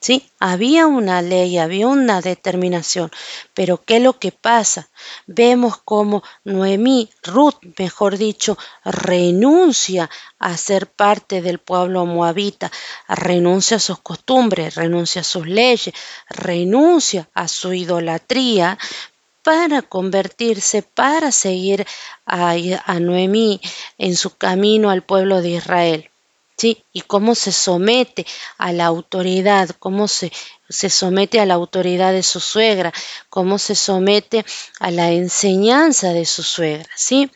¿Sí? 0.00 0.30
Había 0.38 0.86
una 0.86 1.22
ley, 1.22 1.58
había 1.58 1.86
una 1.86 2.20
determinación, 2.20 3.10
pero 3.54 3.82
¿qué 3.82 3.98
es 3.98 4.02
lo 4.02 4.18
que 4.18 4.32
pasa? 4.32 4.88
Vemos 5.26 5.76
como 5.78 6.22
Noemí, 6.44 7.10
Ruth, 7.22 7.56
mejor 7.78 8.16
dicho, 8.16 8.56
renuncia 8.84 10.10
a 10.38 10.56
ser 10.56 10.86
parte 10.86 11.42
del 11.42 11.58
pueblo 11.58 12.06
moabita, 12.06 12.72
renuncia 13.08 13.76
a 13.76 13.80
sus 13.80 14.00
costumbres, 14.00 14.74
renuncia 14.74 15.20
a 15.20 15.24
sus 15.24 15.46
leyes, 15.46 15.94
renuncia 16.28 17.28
a 17.34 17.46
su 17.46 17.72
idolatría 17.72 18.78
para 19.42 19.82
convertirse, 19.82 20.82
para 20.82 21.32
seguir 21.32 21.86
a, 22.26 22.54
a 22.84 23.00
Noemí 23.00 23.60
en 23.98 24.16
su 24.16 24.36
camino 24.36 24.90
al 24.90 25.02
pueblo 25.02 25.42
de 25.42 25.50
Israel. 25.50 26.10
Y 26.92 27.00
cómo 27.02 27.34
se 27.34 27.52
somete 27.52 28.26
a 28.58 28.72
la 28.72 28.86
autoridad, 28.86 29.70
cómo 29.78 30.08
se, 30.08 30.32
se 30.68 30.90
somete 30.90 31.40
a 31.40 31.46
la 31.46 31.54
autoridad 31.54 32.12
de 32.12 32.22
su 32.22 32.40
suegra, 32.40 32.92
cómo 33.28 33.58
se 33.58 33.74
somete 33.74 34.44
a 34.78 34.90
la 34.90 35.10
enseñanza 35.10 36.12
de 36.12 36.26
su 36.26 36.42
suegra, 36.42 36.88
¿sí? 36.96 37.30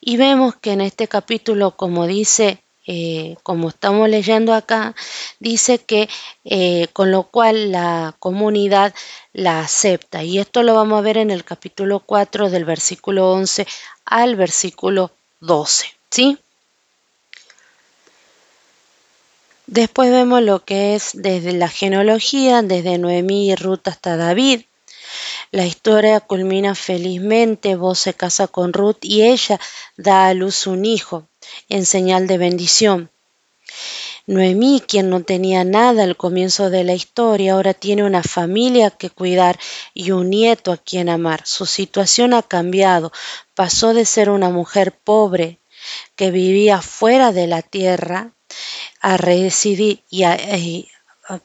Y 0.00 0.16
vemos 0.16 0.56
que 0.56 0.72
en 0.72 0.80
este 0.80 1.08
capítulo, 1.08 1.76
como 1.76 2.06
dice, 2.06 2.62
eh, 2.86 3.36
como 3.44 3.68
estamos 3.68 4.08
leyendo 4.08 4.54
acá, 4.54 4.94
dice 5.38 5.78
que 5.78 6.08
eh, 6.44 6.88
con 6.92 7.12
lo 7.12 7.24
cual 7.24 7.70
la 7.70 8.16
comunidad 8.18 8.92
la 9.32 9.60
acepta. 9.60 10.24
Y 10.24 10.38
esto 10.38 10.62
lo 10.62 10.74
vamos 10.74 10.98
a 10.98 11.02
ver 11.02 11.18
en 11.18 11.30
el 11.30 11.44
capítulo 11.44 12.00
4 12.00 12.50
del 12.50 12.64
versículo 12.64 13.30
11 13.32 13.66
al 14.04 14.34
versículo 14.36 15.12
12, 15.40 15.86
¿sí? 16.10 16.38
Después 19.66 20.10
vemos 20.10 20.42
lo 20.42 20.64
que 20.64 20.94
es 20.94 21.10
desde 21.14 21.52
la 21.52 21.68
genealogía, 21.68 22.62
desde 22.62 22.98
Noemí 22.98 23.50
y 23.50 23.54
Ruth 23.54 23.86
hasta 23.86 24.16
David. 24.16 24.62
La 25.52 25.66
historia 25.66 26.20
culmina 26.20 26.74
felizmente, 26.74 27.76
vos 27.76 27.98
se 27.98 28.14
casa 28.14 28.48
con 28.48 28.72
Ruth 28.72 28.98
y 29.02 29.22
ella 29.22 29.60
da 29.96 30.26
a 30.26 30.34
luz 30.34 30.66
un 30.66 30.84
hijo 30.84 31.28
en 31.68 31.86
señal 31.86 32.26
de 32.26 32.38
bendición. 32.38 33.10
Noemí, 34.26 34.82
quien 34.86 35.10
no 35.10 35.22
tenía 35.22 35.64
nada 35.64 36.04
al 36.04 36.16
comienzo 36.16 36.70
de 36.70 36.84
la 36.84 36.94
historia, 36.94 37.54
ahora 37.54 37.74
tiene 37.74 38.04
una 38.04 38.22
familia 38.22 38.90
que 38.90 39.10
cuidar 39.10 39.58
y 39.94 40.12
un 40.12 40.30
nieto 40.30 40.72
a 40.72 40.76
quien 40.76 41.08
amar. 41.08 41.42
Su 41.44 41.66
situación 41.66 42.32
ha 42.32 42.42
cambiado. 42.42 43.12
Pasó 43.54 43.94
de 43.94 44.06
ser 44.06 44.30
una 44.30 44.48
mujer 44.48 44.92
pobre 44.92 45.58
que 46.14 46.30
vivía 46.30 46.80
fuera 46.80 47.32
de 47.32 47.46
la 47.46 47.62
tierra 47.62 48.32
a 49.02 49.16
residir 49.16 50.02
y, 50.08 50.24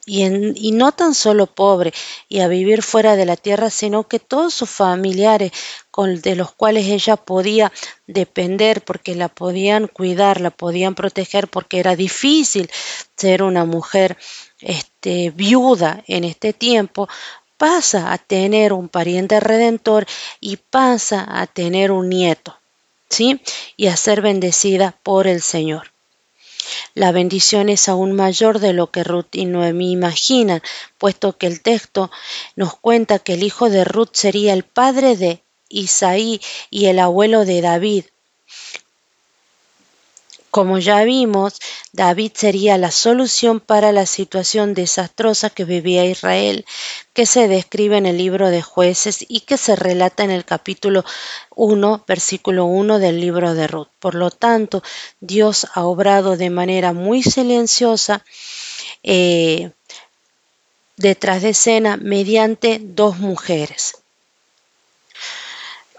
y, 0.06 0.72
no 0.72 0.92
tan 0.92 1.14
solo 1.14 1.46
pobre 1.46 1.92
y 2.28 2.40
a 2.40 2.48
vivir 2.48 2.82
fuera 2.82 3.16
de 3.16 3.26
la 3.26 3.36
tierra, 3.36 3.68
sino 3.68 4.08
que 4.08 4.20
todos 4.20 4.54
sus 4.54 4.70
familiares 4.70 5.52
de 6.22 6.36
los 6.36 6.52
cuales 6.52 6.86
ella 6.86 7.16
podía 7.16 7.72
depender 8.06 8.84
porque 8.84 9.16
la 9.16 9.28
podían 9.28 9.88
cuidar, 9.88 10.40
la 10.40 10.50
podían 10.50 10.94
proteger 10.94 11.48
porque 11.48 11.80
era 11.80 11.96
difícil 11.96 12.70
ser 13.16 13.42
una 13.42 13.64
mujer 13.64 14.16
este, 14.60 15.30
viuda 15.30 16.04
en 16.06 16.22
este 16.22 16.52
tiempo, 16.52 17.08
pasa 17.56 18.12
a 18.12 18.18
tener 18.18 18.72
un 18.72 18.88
pariente 18.88 19.40
redentor 19.40 20.06
y 20.38 20.56
pasa 20.56 21.26
a 21.28 21.48
tener 21.48 21.90
un 21.90 22.08
nieto, 22.08 22.56
¿sí? 23.10 23.40
Y 23.76 23.88
a 23.88 23.96
ser 23.96 24.22
bendecida 24.22 24.96
por 25.02 25.26
el 25.26 25.42
Señor. 25.42 25.90
La 26.98 27.12
bendición 27.12 27.68
es 27.68 27.88
aún 27.88 28.16
mayor 28.16 28.58
de 28.58 28.72
lo 28.72 28.90
que 28.90 29.04
Ruth 29.04 29.36
y 29.36 29.44
Noemí 29.44 29.92
imaginan, 29.92 30.62
puesto 30.98 31.38
que 31.38 31.46
el 31.46 31.60
texto 31.60 32.10
nos 32.56 32.74
cuenta 32.74 33.20
que 33.20 33.34
el 33.34 33.44
hijo 33.44 33.70
de 33.70 33.84
Ruth 33.84 34.14
sería 34.14 34.52
el 34.52 34.64
padre 34.64 35.16
de 35.16 35.44
Isaí 35.68 36.40
y 36.70 36.86
el 36.86 36.98
abuelo 36.98 37.44
de 37.44 37.60
David, 37.60 38.06
como 40.58 40.80
ya 40.80 41.04
vimos, 41.04 41.60
David 41.92 42.32
sería 42.34 42.78
la 42.78 42.90
solución 42.90 43.60
para 43.60 43.92
la 43.92 44.06
situación 44.06 44.74
desastrosa 44.74 45.50
que 45.50 45.64
vivía 45.64 46.04
Israel, 46.04 46.66
que 47.12 47.26
se 47.26 47.46
describe 47.46 47.96
en 47.96 48.06
el 48.06 48.18
libro 48.18 48.50
de 48.50 48.60
jueces 48.60 49.24
y 49.28 49.42
que 49.42 49.56
se 49.56 49.76
relata 49.76 50.24
en 50.24 50.32
el 50.32 50.44
capítulo 50.44 51.04
1, 51.54 52.02
versículo 52.08 52.64
1 52.64 52.98
del 52.98 53.20
libro 53.20 53.54
de 53.54 53.68
Ruth. 53.68 53.86
Por 54.00 54.16
lo 54.16 54.32
tanto, 54.32 54.82
Dios 55.20 55.68
ha 55.74 55.84
obrado 55.84 56.36
de 56.36 56.50
manera 56.50 56.92
muy 56.92 57.22
silenciosa 57.22 58.24
eh, 59.04 59.70
detrás 60.96 61.42
de 61.42 61.50
escena 61.50 61.98
mediante 61.98 62.80
dos 62.82 63.18
mujeres, 63.18 63.98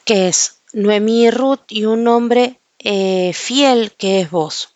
que 0.03 0.27
es 0.27 0.57
Noemí 0.73 1.27
y 1.27 1.31
Ruth 1.31 1.61
y 1.69 1.85
un 1.85 2.05
hombre 2.09 2.59
eh, 2.79 3.33
fiel 3.33 3.91
que 3.93 4.21
es 4.21 4.31
vos. 4.31 4.73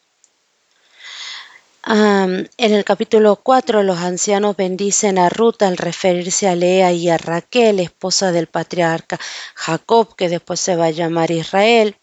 en 1.85 2.47
el 2.57 2.83
capítulo 2.85 3.35
4 3.37 3.83
los 3.83 3.97
ancianos 3.97 4.55
bendicen 4.55 5.17
a 5.17 5.29
Ruth 5.29 5.61
al 5.63 5.77
referirse 5.77 6.47
a 6.47 6.55
Lea 6.55 6.91
y 6.93 7.09
a 7.09 7.17
Raquel, 7.17 7.79
esposa 7.79 8.31
del 8.31 8.47
patriarca 8.47 9.19
Jacob, 9.55 10.15
que 10.15 10.29
después 10.29 10.59
se 10.59 10.75
va 10.75 10.85
a 10.85 10.91
llamar 10.91 11.31
Israel, 11.31 11.97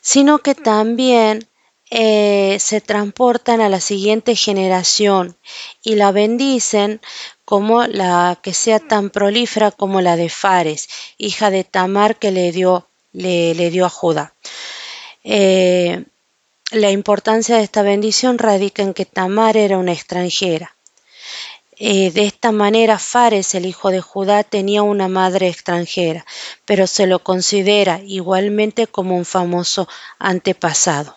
sino 0.00 0.38
que 0.38 0.54
también 0.54 1.48
eh, 1.90 2.58
se 2.60 2.80
transportan 2.80 3.60
a 3.60 3.68
la 3.68 3.80
siguiente 3.80 4.36
generación 4.36 5.36
y 5.82 5.94
la 5.94 6.12
bendicen 6.12 7.00
como 7.46 7.86
la 7.86 8.38
que 8.42 8.52
sea 8.52 8.78
tan 8.78 9.08
prolífera 9.08 9.70
como 9.70 10.02
la 10.02 10.16
de 10.16 10.28
Fares, 10.28 10.88
hija 11.16 11.50
de 11.50 11.64
Tamar 11.64 12.18
que 12.18 12.30
le 12.30 12.52
dio 12.52 12.87
le, 13.12 13.70
dio 13.70 13.86
a 13.86 13.90
Judá. 13.90 14.34
Eh, 15.24 16.04
la 16.70 16.90
importancia 16.90 17.56
de 17.56 17.62
esta 17.62 17.82
bendición 17.82 18.38
radica 18.38 18.82
en 18.82 18.94
que 18.94 19.06
Tamar 19.06 19.56
era 19.56 19.78
una 19.78 19.92
extranjera. 19.92 20.74
Eh, 21.80 22.10
de 22.10 22.26
esta 22.26 22.50
manera, 22.50 22.98
Fares, 22.98 23.54
el 23.54 23.64
hijo 23.64 23.90
de 23.90 24.00
Judá, 24.00 24.42
tenía 24.42 24.82
una 24.82 25.06
madre 25.06 25.48
extranjera, 25.48 26.26
pero 26.64 26.88
se 26.88 27.06
lo 27.06 27.20
considera 27.20 28.00
igualmente 28.04 28.88
como 28.88 29.16
un 29.16 29.24
famoso 29.24 29.88
antepasado. 30.18 31.16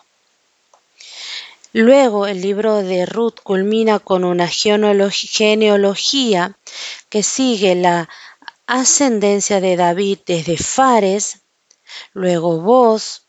Luego, 1.72 2.26
el 2.26 2.42
libro 2.42 2.82
de 2.82 3.06
Ruth 3.06 3.40
culmina 3.42 3.98
con 3.98 4.24
una 4.24 4.46
genealogía 4.46 6.56
que 7.08 7.22
sigue 7.22 7.74
la 7.74 8.08
ascendencia 8.66 9.60
de 9.60 9.76
David 9.76 10.18
desde 10.26 10.56
Fares 10.56 11.41
luego 12.12 12.60
vos, 12.60 13.24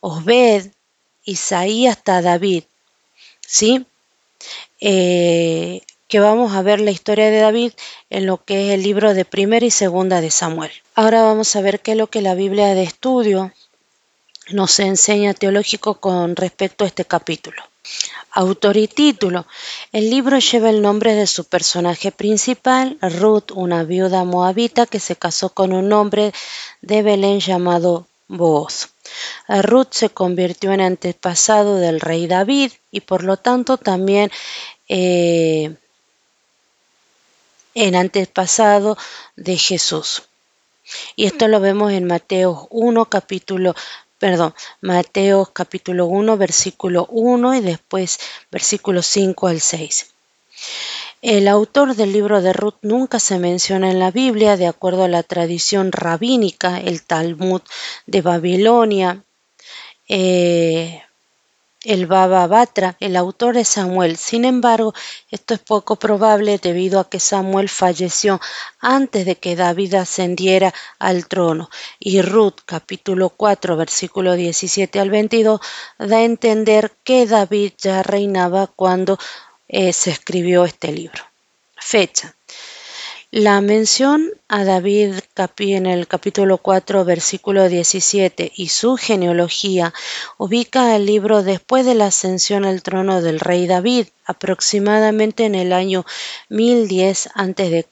Osbed, 0.00 0.70
Isaí 1.24 1.86
hasta 1.86 2.22
David, 2.22 2.64
¿sí? 3.46 3.86
Eh, 4.80 5.82
que 6.08 6.20
vamos 6.20 6.52
a 6.52 6.62
ver 6.62 6.80
la 6.80 6.90
historia 6.90 7.30
de 7.30 7.38
David 7.38 7.72
en 8.10 8.26
lo 8.26 8.44
que 8.44 8.66
es 8.66 8.74
el 8.74 8.82
libro 8.82 9.14
de 9.14 9.24
primera 9.24 9.64
y 9.64 9.70
segunda 9.70 10.20
de 10.20 10.30
Samuel. 10.30 10.72
Ahora 10.94 11.22
vamos 11.22 11.56
a 11.56 11.62
ver 11.62 11.80
qué 11.80 11.92
es 11.92 11.96
lo 11.96 12.08
que 12.08 12.20
la 12.20 12.34
Biblia 12.34 12.74
de 12.74 12.82
estudio 12.82 13.52
nos 14.50 14.78
enseña 14.80 15.34
teológico 15.34 16.00
con 16.00 16.36
respecto 16.36 16.84
a 16.84 16.88
este 16.88 17.04
capítulo. 17.04 17.62
Autor 18.32 18.76
y 18.76 18.88
título. 18.88 19.46
El 19.92 20.08
libro 20.08 20.38
lleva 20.38 20.70
el 20.70 20.80
nombre 20.80 21.14
de 21.14 21.26
su 21.26 21.44
personaje 21.44 22.12
principal, 22.12 22.96
Ruth, 23.02 23.50
una 23.54 23.84
viuda 23.84 24.24
moabita 24.24 24.86
que 24.86 25.00
se 25.00 25.16
casó 25.16 25.50
con 25.50 25.72
un 25.72 25.92
hombre 25.92 26.32
de 26.80 27.02
Belén 27.02 27.40
llamado 27.40 28.06
Booz. 28.28 28.88
Ruth 29.48 29.88
se 29.90 30.08
convirtió 30.08 30.72
en 30.72 30.80
antepasado 30.80 31.76
del 31.76 32.00
rey 32.00 32.26
David 32.26 32.72
y 32.90 33.00
por 33.00 33.24
lo 33.24 33.36
tanto 33.36 33.76
también 33.76 34.30
eh, 34.88 35.74
en 37.74 37.94
antepasado 37.94 38.96
de 39.36 39.58
Jesús. 39.58 40.22
Y 41.16 41.26
esto 41.26 41.48
lo 41.48 41.60
vemos 41.60 41.92
en 41.92 42.04
Mateo 42.04 42.66
1, 42.70 43.04
capítulo 43.06 43.74
perdón, 44.22 44.54
Mateo 44.80 45.50
capítulo 45.52 46.06
1, 46.06 46.36
versículo 46.36 47.08
1 47.10 47.56
y 47.56 47.60
después 47.60 48.20
versículo 48.52 49.02
5 49.02 49.48
al 49.48 49.60
6. 49.60 50.14
El 51.22 51.48
autor 51.48 51.96
del 51.96 52.12
libro 52.12 52.40
de 52.40 52.52
Ruth 52.52 52.76
nunca 52.82 53.18
se 53.18 53.40
menciona 53.40 53.90
en 53.90 53.98
la 53.98 54.12
Biblia 54.12 54.56
de 54.56 54.68
acuerdo 54.68 55.02
a 55.02 55.08
la 55.08 55.24
tradición 55.24 55.90
rabínica, 55.90 56.78
el 56.78 57.02
Talmud 57.02 57.62
de 58.06 58.22
Babilonia, 58.22 59.24
eh, 60.08 61.01
el 61.84 62.06
Baba 62.06 62.46
Batra, 62.46 62.96
el 63.00 63.16
autor 63.16 63.54
de 63.54 63.64
Samuel. 63.64 64.16
Sin 64.16 64.44
embargo, 64.44 64.94
esto 65.30 65.54
es 65.54 65.60
poco 65.60 65.96
probable 65.96 66.58
debido 66.58 67.00
a 67.00 67.08
que 67.08 67.20
Samuel 67.20 67.68
falleció 67.68 68.40
antes 68.80 69.26
de 69.26 69.36
que 69.36 69.56
David 69.56 69.94
ascendiera 69.94 70.72
al 70.98 71.26
trono. 71.26 71.70
Y 71.98 72.22
Ruth, 72.22 72.60
capítulo 72.64 73.30
4, 73.30 73.76
versículo 73.76 74.34
17 74.34 75.00
al 75.00 75.10
22, 75.10 75.60
da 75.98 76.16
a 76.16 76.22
entender 76.22 76.92
que 77.04 77.26
David 77.26 77.72
ya 77.78 78.02
reinaba 78.02 78.66
cuando 78.68 79.18
eh, 79.68 79.92
se 79.92 80.10
escribió 80.10 80.64
este 80.64 80.92
libro. 80.92 81.24
Fecha. 81.76 82.34
La 83.34 83.62
mención 83.62 84.30
a 84.46 84.62
David 84.62 85.14
en 85.56 85.86
el 85.86 86.06
capítulo 86.06 86.58
4, 86.58 87.02
versículo 87.06 87.66
17 87.66 88.52
y 88.54 88.68
su 88.68 88.98
genealogía 88.98 89.94
ubica 90.36 90.94
el 90.94 91.06
libro 91.06 91.42
después 91.42 91.86
de 91.86 91.94
la 91.94 92.08
ascensión 92.08 92.66
al 92.66 92.82
trono 92.82 93.22
del 93.22 93.40
rey 93.40 93.66
David, 93.66 94.08
aproximadamente 94.26 95.46
en 95.46 95.54
el 95.54 95.72
año 95.72 96.04
1010 96.50 97.30
a.C. 97.34 97.86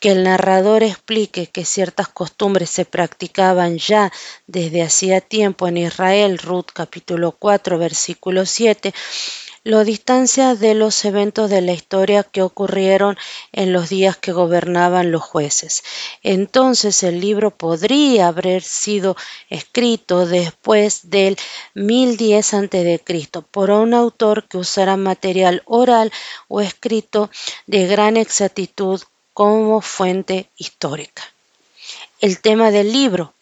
Que 0.00 0.10
el 0.10 0.24
narrador 0.24 0.82
explique 0.82 1.46
que 1.46 1.64
ciertas 1.64 2.08
costumbres 2.08 2.70
se 2.70 2.84
practicaban 2.84 3.78
ya 3.78 4.10
desde 4.48 4.82
hacía 4.82 5.20
tiempo 5.20 5.68
en 5.68 5.76
Israel, 5.76 6.38
Ruth 6.38 6.70
capítulo 6.74 7.36
4, 7.38 7.78
versículo 7.78 8.46
7, 8.46 8.92
lo 9.64 9.84
distancia 9.84 10.56
de 10.56 10.74
los 10.74 11.04
eventos 11.04 11.48
de 11.48 11.60
la 11.60 11.72
historia 11.72 12.24
que 12.24 12.42
ocurrieron 12.42 13.16
en 13.52 13.72
los 13.72 13.88
días 13.88 14.16
que 14.16 14.32
gobernaban 14.32 15.12
los 15.12 15.22
jueces. 15.22 15.84
Entonces 16.22 17.02
el 17.04 17.20
libro 17.20 17.52
podría 17.52 18.28
haber 18.28 18.62
sido 18.62 19.16
escrito 19.50 20.26
después 20.26 21.10
del 21.10 21.36
1010 21.74 22.54
a.C. 22.54 23.00
por 23.52 23.70
un 23.70 23.94
autor 23.94 24.48
que 24.48 24.58
usara 24.58 24.96
material 24.96 25.62
oral 25.66 26.12
o 26.48 26.60
escrito 26.60 27.30
de 27.66 27.86
gran 27.86 28.16
exactitud 28.16 29.00
como 29.32 29.80
fuente 29.80 30.50
histórica. 30.56 31.22
El 32.20 32.40
tema 32.40 32.70
del 32.70 32.92
libro. 32.92 33.32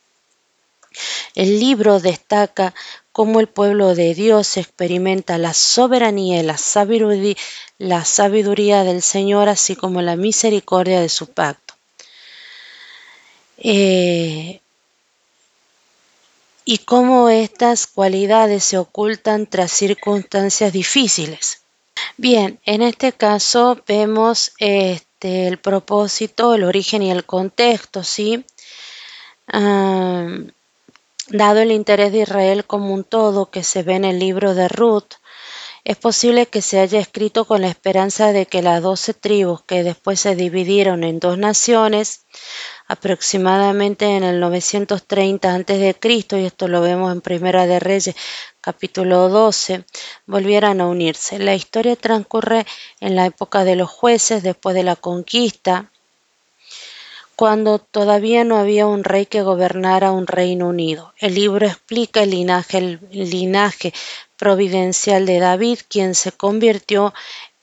El 1.35 1.61
libro 1.61 2.01
destaca 2.01 2.75
cómo 3.13 3.41
el 3.41 3.49
pueblo 3.49 3.95
de 3.95 4.15
Dios 4.15 4.57
experimenta 4.57 5.39
la 5.39 5.55
soberanía 5.55 6.41
y 6.41 6.43
la 6.43 8.05
sabiduría, 8.05 8.85
del 8.85 9.03
Señor, 9.03 9.49
así 9.49 9.77
como 9.77 10.03
la 10.03 10.17
misericordia 10.17 11.01
de 11.01 11.09
su 11.09 11.27
pacto. 11.27 11.75
Eh, 13.59 14.61
y 16.65 16.79
cómo 16.79 17.29
estas 17.29 17.87
cualidades 17.87 18.65
se 18.65 18.79
ocultan 18.79 19.47
tras 19.47 19.73
circunstancias 19.73 20.73
difíciles. 20.73 21.63
Bien, 22.17 22.61
en 22.65 22.83
este 22.83 23.13
caso 23.13 23.83
vemos 23.87 24.53
este, 24.59 25.49
el 25.49 25.59
propósito, 25.59 26.55
el 26.55 26.65
origen 26.65 27.03
y 27.03 27.11
el 27.11 27.25
contexto, 27.25 28.05
¿sí? 28.05 28.45
Ah, 29.49 30.29
Dado 31.33 31.61
el 31.61 31.71
interés 31.71 32.11
de 32.11 32.23
Israel 32.23 32.65
como 32.65 32.93
un 32.93 33.05
todo 33.05 33.53
que 33.53 33.63
se 33.63 33.85
ve 33.85 33.95
en 33.95 34.05
el 34.05 34.19
libro 34.19 34.53
de 34.55 34.67
Ruth, 34.67 35.15
es 35.85 35.97
posible 35.97 36.47
que 36.47 36.61
se 36.61 36.81
haya 36.81 36.99
escrito 36.99 37.45
con 37.45 37.61
la 37.61 37.69
esperanza 37.69 38.33
de 38.33 38.47
que 38.47 38.63
las 38.63 38.83
doce 38.83 39.15
tribus 39.15 39.63
que 39.63 39.85
después 39.85 40.19
se 40.19 40.35
dividieron 40.35 41.05
en 41.05 41.21
dos 41.21 41.39
naciones, 41.39 42.27
aproximadamente 42.89 44.17
en 44.17 44.25
el 44.25 44.41
930 44.41 45.55
a.C., 45.55 45.97
y 46.03 46.45
esto 46.45 46.67
lo 46.67 46.81
vemos 46.81 47.13
en 47.13 47.21
Primera 47.21 47.65
de 47.67 47.79
Reyes 47.79 48.17
capítulo 48.61 49.29
12, 49.29 49.85
volvieran 50.27 50.81
a 50.81 50.89
unirse. 50.89 51.39
La 51.39 51.55
historia 51.55 51.95
transcurre 51.95 52.67
en 52.99 53.15
la 53.15 53.27
época 53.27 53.63
de 53.63 53.77
los 53.77 53.89
jueces 53.89 54.43
después 54.43 54.75
de 54.75 54.83
la 54.83 54.97
conquista 54.97 55.93
cuando 57.41 57.79
todavía 57.79 58.45
no 58.45 58.59
había 58.59 58.87
un 58.87 59.03
rey 59.03 59.25
que 59.25 59.41
gobernara 59.41 60.13
un 60.13 60.27
reino 60.27 60.69
unido. 60.69 61.15
El 61.17 61.37
libro 61.37 61.67
explica 61.67 62.23
el 62.23 62.29
linaje, 62.29 63.95
providencial 64.37 65.25
de 65.25 65.39
David, 65.39 65.79
quien 65.89 66.15
se 66.15 66.33
convirtió 66.33 67.15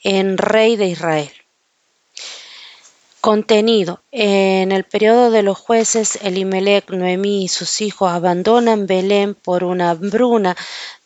en 0.01 0.39
rey 0.39 0.77
de 0.77 0.87
Israel. 0.87 1.29
Contenido. 3.21 4.01
En 4.11 4.71
el 4.71 4.83
periodo 4.83 5.29
de 5.29 5.43
los 5.43 5.59
jueces, 5.59 6.17
Elimelech, 6.23 6.89
Noemí 6.89 7.43
y 7.43 7.47
sus 7.47 7.79
hijos 7.81 8.11
abandonan 8.11 8.87
Belén 8.87 9.35
por 9.35 9.63
una 9.63 9.91
hambruna 9.91 10.57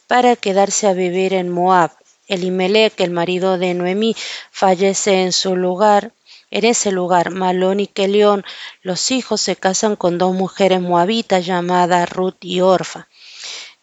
para 0.07 0.37
quedarse 0.37 0.87
a 0.87 0.93
vivir 0.93 1.33
en 1.33 1.49
Moab. 1.49 1.91
Elimelech, 2.29 2.97
el 3.01 3.11
marido 3.11 3.57
de 3.57 3.73
Noemí, 3.73 4.15
fallece 4.49 5.23
en 5.23 5.33
su 5.33 5.57
lugar 5.57 6.13
en 6.51 6.65
ese 6.65 6.91
lugar, 6.91 7.31
Malón 7.31 7.79
y 7.79 7.87
Kelión, 7.87 8.43
los 8.81 9.09
hijos 9.11 9.41
se 9.41 9.55
casan 9.55 9.95
con 9.95 10.17
dos 10.17 10.35
mujeres 10.35 10.81
moabitas 10.81 11.45
llamadas 11.45 12.09
Ruth 12.09 12.37
y 12.41 12.61
Orfa. 12.61 13.07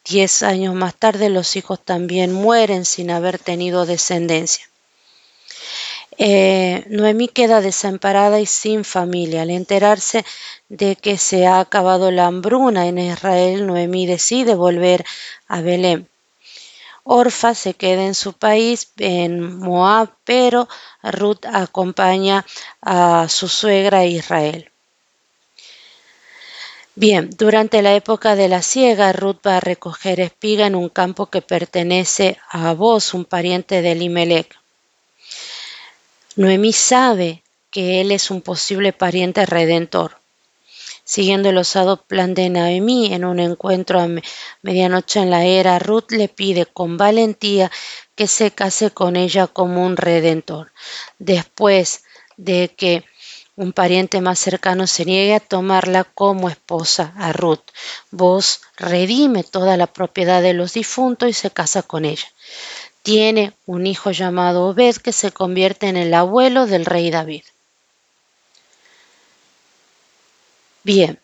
Diez 0.05 0.43
años 0.43 0.75
más 0.75 0.95
tarde 0.95 1.29
los 1.29 1.57
hijos 1.57 1.81
también 1.85 2.33
mueren 2.33 2.85
sin 2.85 3.11
haber 3.11 3.39
tenido 3.39 3.87
descendencia. 3.87 4.69
Eh, 6.21 6.85
Noemí 6.89 7.29
queda 7.29 7.61
desamparada 7.61 8.41
y 8.41 8.47
sin 8.47 8.85
familia. 8.85 9.43
Al 9.43 9.51
enterarse 9.51 10.25
de 10.69 10.97
que 10.97 11.17
se 11.17 11.47
ha 11.47 11.61
acabado 11.61 12.11
la 12.11 12.27
hambruna 12.27 12.87
en 12.87 12.99
Israel, 12.99 13.67
Noemí 13.67 14.07
decide 14.07 14.55
volver 14.55 15.05
a 15.47 15.61
Belén. 15.61 16.09
Orfa 17.11 17.55
se 17.55 17.73
queda 17.73 18.05
en 18.05 18.15
su 18.15 18.35
país, 18.35 18.93
en 18.99 19.59
Moab, 19.59 20.11
pero 20.25 20.69
Ruth 21.03 21.47
acompaña 21.47 22.45
a 22.83 23.29
su 23.31 23.49
suegra 23.49 24.05
Israel. 24.05 24.71
Bien, 26.95 27.31
durante 27.31 27.81
la 27.81 27.95
época 27.95 28.37
de 28.37 28.49
la 28.49 28.61
siega, 28.61 29.15
Ruth 29.15 29.39
va 29.47 29.57
a 29.57 29.61
recoger 29.61 30.21
espiga 30.21 30.67
en 30.67 30.75
un 30.75 30.91
campo 30.91 31.31
que 31.31 31.41
pertenece 31.41 32.37
a 32.51 32.75
vos, 32.75 33.15
un 33.15 33.25
pariente 33.25 33.81
de 33.81 33.93
Elimelech. 33.93 34.59
Noemí 36.37 36.75
sabe 36.75 37.43
que 37.71 38.03
él 38.03 38.13
es 38.13 38.31
un 38.31 38.43
posible 38.43 38.93
pariente 38.93 39.47
redentor 39.47 40.18
siguiendo 41.09 41.49
el 41.49 41.57
osado 41.57 42.05
plan 42.05 42.35
de 42.35 42.51
Naomi 42.51 43.15
en 43.15 43.25
un 43.25 43.41
encuentro 43.41 43.99
a 43.99 44.09
medianoche 44.61 45.21
en 45.21 45.31
la 45.31 45.43
era, 45.43 45.79
Ruth 45.79 46.11
le 46.11 46.29
pide 46.29 46.67
con 46.67 46.99
valentía 46.99 47.71
que 48.15 48.27
se 48.27 48.51
case 48.51 48.91
con 48.91 49.17
ella 49.17 49.47
como 49.47 49.87
un 49.87 49.97
redentor. 49.97 50.71
Después 51.19 52.05
de 52.37 52.75
que 52.77 53.05
un 53.57 53.73
pariente 53.73 54.21
más 54.21 54.39
cercano 54.39 54.87
se 54.87 55.07
niegue 55.07 55.35
a 55.35 55.41
tomarla 55.41 56.05
como 56.05 56.51
esposa 56.51 57.15
a 57.17 57.33
Ruth, 57.33 57.65
vos 58.11 58.61
redime 58.77 59.45
toda 59.45 59.79
la 59.79 59.87
propiedad 59.87 60.43
de 60.43 60.53
los 60.53 60.75
difuntos 60.75 61.31
y 61.31 61.33
se 61.33 61.51
casa 61.51 61.83
con 61.83 62.05
ella. 62.05 62.29
Tiene 63.03 63.55
un 63.65 63.87
hijo 63.87 64.11
llamado 64.11 64.67
Obed 64.67 64.97
que 64.97 65.15
se 65.15 65.33
convierte 65.33 65.89
en 65.89 65.97
el 65.97 66.13
abuelo 66.13 66.67
del 66.67 66.85
rey 66.85 67.11
David. 67.11 67.45
Bien, 70.89 71.21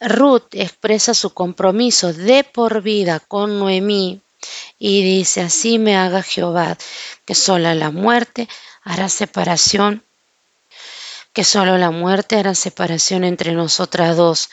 Ruth 0.00 0.48
expresa 0.52 1.14
su 1.14 1.32
compromiso 1.32 2.12
de 2.12 2.44
por 2.44 2.82
vida 2.82 3.18
con 3.20 3.58
Noemí 3.58 4.20
y 4.78 5.02
dice, 5.02 5.40
así 5.40 5.78
me 5.78 5.96
haga 5.96 6.22
Jehová, 6.22 6.76
que 7.24 7.34
sola 7.34 7.74
la 7.74 7.90
muerte 7.90 8.46
hará 8.82 9.08
separación, 9.08 10.04
que 11.32 11.42
solo 11.42 11.78
la 11.78 11.90
muerte 11.90 12.36
hará 12.36 12.54
separación 12.54 13.24
entre 13.24 13.52
nosotras 13.52 14.14
dos, 14.14 14.50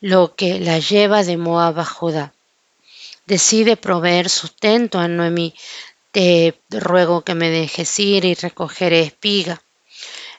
lo 0.00 0.36
que 0.36 0.60
la 0.60 0.78
lleva 0.78 1.24
de 1.24 1.36
Moab 1.36 1.80
a 1.80 1.84
Judá. 1.84 2.32
Decide 3.26 3.76
proveer 3.76 4.30
sustento 4.30 5.00
a 5.00 5.08
Noemí, 5.08 5.56
te 6.12 6.54
ruego 6.70 7.22
que 7.22 7.34
me 7.34 7.50
dejes 7.50 7.98
ir 7.98 8.26
y 8.26 8.34
recoger 8.34 8.92
espiga, 8.92 9.60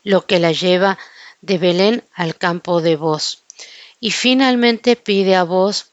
lo 0.06 0.26
que 0.26 0.40
la 0.40 0.54
lleva 0.54 0.98
de 1.42 1.58
Belén 1.58 2.04
al 2.14 2.36
campo 2.36 2.82
de 2.82 2.96
vos. 2.96 3.44
Y 4.00 4.12
finalmente 4.12 4.96
pide 4.96 5.36
a 5.36 5.44
vos 5.44 5.92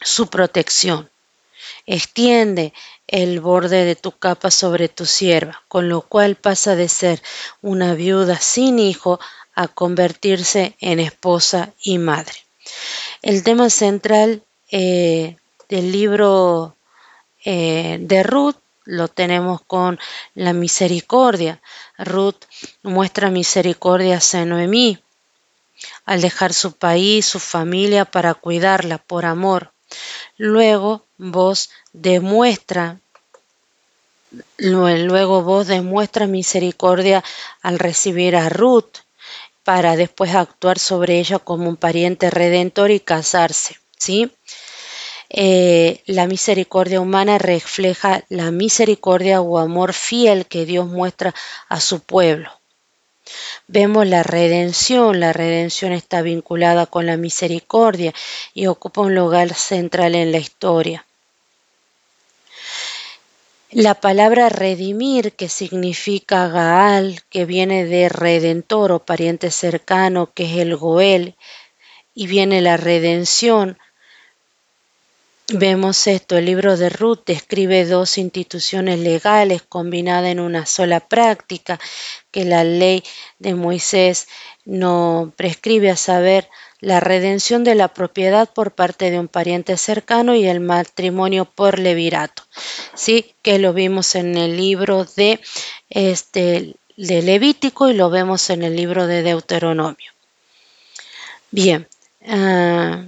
su 0.00 0.28
protección. 0.28 1.10
Extiende 1.86 2.72
el 3.06 3.40
borde 3.40 3.84
de 3.84 3.96
tu 3.96 4.12
capa 4.12 4.50
sobre 4.50 4.88
tu 4.88 5.04
sierva, 5.04 5.62
con 5.68 5.88
lo 5.88 6.02
cual 6.02 6.36
pasa 6.36 6.76
de 6.76 6.88
ser 6.88 7.22
una 7.60 7.94
viuda 7.94 8.38
sin 8.38 8.78
hijo 8.78 9.18
a 9.54 9.68
convertirse 9.68 10.76
en 10.80 11.00
esposa 11.00 11.72
y 11.82 11.98
madre. 11.98 12.36
El 13.22 13.42
tema 13.42 13.68
central 13.68 14.42
eh, 14.70 15.36
del 15.68 15.92
libro 15.92 16.76
eh, 17.44 17.98
de 18.00 18.22
Ruth 18.22 18.56
lo 18.84 19.08
tenemos 19.08 19.60
con 19.62 19.98
la 20.34 20.52
misericordia. 20.52 21.60
Ruth 21.98 22.44
muestra 22.82 23.30
misericordia 23.30 24.20
a 24.32 24.44
Noemí 24.44 24.98
al 26.04 26.20
dejar 26.20 26.52
su 26.52 26.72
país, 26.72 27.26
su 27.26 27.40
familia 27.40 28.04
para 28.04 28.34
cuidarla 28.34 28.98
por 28.98 29.24
amor. 29.24 29.72
Luego 30.36 31.04
vos 31.18 31.70
demuestra 31.92 32.98
luego 34.58 35.42
vos 35.42 35.66
demuestra 35.66 36.26
misericordia 36.26 37.24
al 37.62 37.78
recibir 37.78 38.36
a 38.36 38.48
Ruth 38.48 38.98
para 39.64 39.96
después 39.96 40.34
actuar 40.34 40.78
sobre 40.78 41.18
ella 41.18 41.38
como 41.38 41.68
un 41.68 41.76
pariente 41.76 42.30
redentor 42.30 42.90
y 42.90 43.00
casarse, 43.00 43.78
¿sí? 43.96 44.32
Eh, 45.32 46.02
la 46.06 46.26
misericordia 46.26 47.00
humana 47.00 47.38
refleja 47.38 48.24
la 48.28 48.50
misericordia 48.50 49.40
o 49.40 49.58
amor 49.58 49.92
fiel 49.92 50.46
que 50.46 50.66
Dios 50.66 50.88
muestra 50.88 51.34
a 51.68 51.80
su 51.80 52.00
pueblo. 52.00 52.50
Vemos 53.68 54.08
la 54.08 54.24
redención, 54.24 55.20
la 55.20 55.32
redención 55.32 55.92
está 55.92 56.20
vinculada 56.22 56.86
con 56.86 57.06
la 57.06 57.16
misericordia 57.16 58.12
y 58.54 58.66
ocupa 58.66 59.02
un 59.02 59.14
lugar 59.14 59.54
central 59.54 60.16
en 60.16 60.32
la 60.32 60.38
historia. 60.38 61.06
La 63.70 63.94
palabra 63.94 64.48
redimir, 64.48 65.34
que 65.34 65.48
significa 65.48 66.48
Gaal, 66.48 67.22
que 67.30 67.44
viene 67.44 67.84
de 67.84 68.08
redentor 68.08 68.90
o 68.90 68.98
pariente 68.98 69.52
cercano, 69.52 70.32
que 70.34 70.42
es 70.46 70.58
el 70.58 70.74
Goel, 70.74 71.36
y 72.12 72.26
viene 72.26 72.62
la 72.62 72.76
redención, 72.76 73.78
Vemos 75.52 76.06
esto, 76.06 76.36
el 76.36 76.44
libro 76.44 76.76
de 76.76 76.90
Ruth 76.90 77.22
describe 77.26 77.84
dos 77.84 78.18
instituciones 78.18 79.00
legales 79.00 79.62
combinadas 79.62 80.30
en 80.30 80.38
una 80.38 80.64
sola 80.64 81.00
práctica 81.00 81.80
que 82.30 82.44
la 82.44 82.62
ley 82.62 83.02
de 83.40 83.56
Moisés 83.56 84.28
no 84.64 85.32
prescribe 85.36 85.90
a 85.90 85.96
saber 85.96 86.48
la 86.78 87.00
redención 87.00 87.64
de 87.64 87.74
la 87.74 87.88
propiedad 87.88 88.48
por 88.48 88.70
parte 88.70 89.10
de 89.10 89.18
un 89.18 89.26
pariente 89.26 89.76
cercano 89.76 90.36
y 90.36 90.46
el 90.46 90.60
matrimonio 90.60 91.46
por 91.46 91.80
levirato. 91.80 92.44
Sí, 92.94 93.34
que 93.42 93.58
lo 93.58 93.72
vimos 93.72 94.14
en 94.14 94.36
el 94.36 94.56
libro 94.56 95.04
de 95.16 95.40
este 95.88 96.76
de 96.96 97.22
Levítico 97.22 97.88
y 97.88 97.94
lo 97.94 98.08
vemos 98.08 98.50
en 98.50 98.62
el 98.62 98.76
libro 98.76 99.08
de 99.08 99.22
Deuteronomio. 99.22 100.12
Bien, 101.50 101.88
uh, 102.20 103.04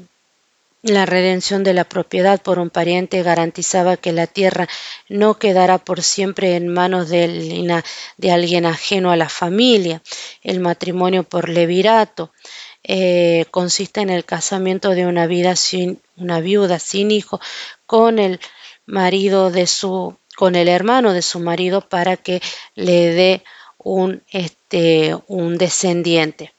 la 0.83 1.07
redención 1.07 1.63
de 1.63 1.75
la 1.75 1.85
propiedad 1.85 2.43
por 2.43 2.59
un 2.59 2.69
pariente 2.69 3.23
garantizaba 3.23 3.97
que 3.97 4.13
la 4.13 4.27
tierra 4.27 4.69
no 5.09 5.39
quedara 5.39 5.79
por 5.79 6.03
siempre 6.03 6.57
en 6.57 6.69
manos 6.69 7.09
de, 7.09 7.83
alguien 8.31 8.67
ajeno 8.67 9.13
a 9.13 9.17
la 9.17 9.29
familia. 9.29 10.03
El 10.43 10.59
matrimonio 10.61 11.23
por 11.23 11.49
levirato 11.49 12.33
eh, 12.83 13.47
consiste 13.53 14.01
en 14.01 14.11
el 14.11 14.25
casamiento 14.25 14.91
de 14.91 15.07
una, 15.07 15.27
vida 15.29 15.55
sin, 15.55 16.01
una 16.17 16.41
viuda 16.41 16.81
sin 16.81 17.13
hijo 17.13 17.41
con 17.87 18.19
el 18.19 18.41
marido 18.85 19.51
de 19.51 19.69
su 19.69 20.17
con 20.35 20.57
el 20.57 20.69
hermano 20.69 21.13
de 21.13 21.21
su 21.21 21.41
marido 21.41 21.83
para 21.89 22.17
que 22.17 22.41
le 22.75 23.13
dé 23.13 23.45
un, 23.79 24.23
este, 24.31 25.15
un 25.27 25.59
descendiente. 25.59 26.55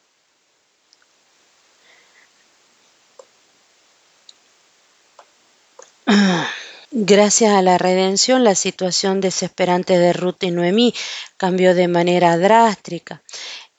Gracias 6.90 7.52
a 7.52 7.62
la 7.62 7.78
redención, 7.78 8.44
la 8.44 8.54
situación 8.54 9.20
desesperante 9.20 9.98
de 9.98 10.12
Ruth 10.12 10.42
y 10.42 10.50
Noemí 10.50 10.94
cambió 11.36 11.74
de 11.74 11.88
manera 11.88 12.36
drástica. 12.36 13.22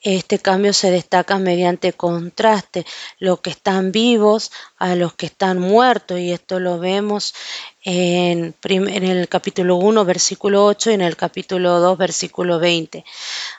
Este 0.00 0.38
cambio 0.38 0.72
se 0.72 0.90
destaca 0.90 1.38
mediante 1.38 1.92
contraste, 1.92 2.84
los 3.18 3.40
que 3.40 3.50
están 3.50 3.90
vivos 3.90 4.52
a 4.76 4.94
los 4.94 5.14
que 5.14 5.26
están 5.26 5.58
muertos, 5.58 6.20
y 6.20 6.32
esto 6.32 6.60
lo 6.60 6.78
vemos 6.78 7.34
en, 7.82 8.54
el 8.62 9.28
capítulo 9.28 9.76
1, 9.76 10.04
versículo 10.04 10.64
8 10.66 10.90
y 10.90 10.94
en 10.94 11.00
el 11.00 11.16
capítulo 11.16 11.80
2, 11.80 11.98
versículo 11.98 12.60
20. 12.60 13.04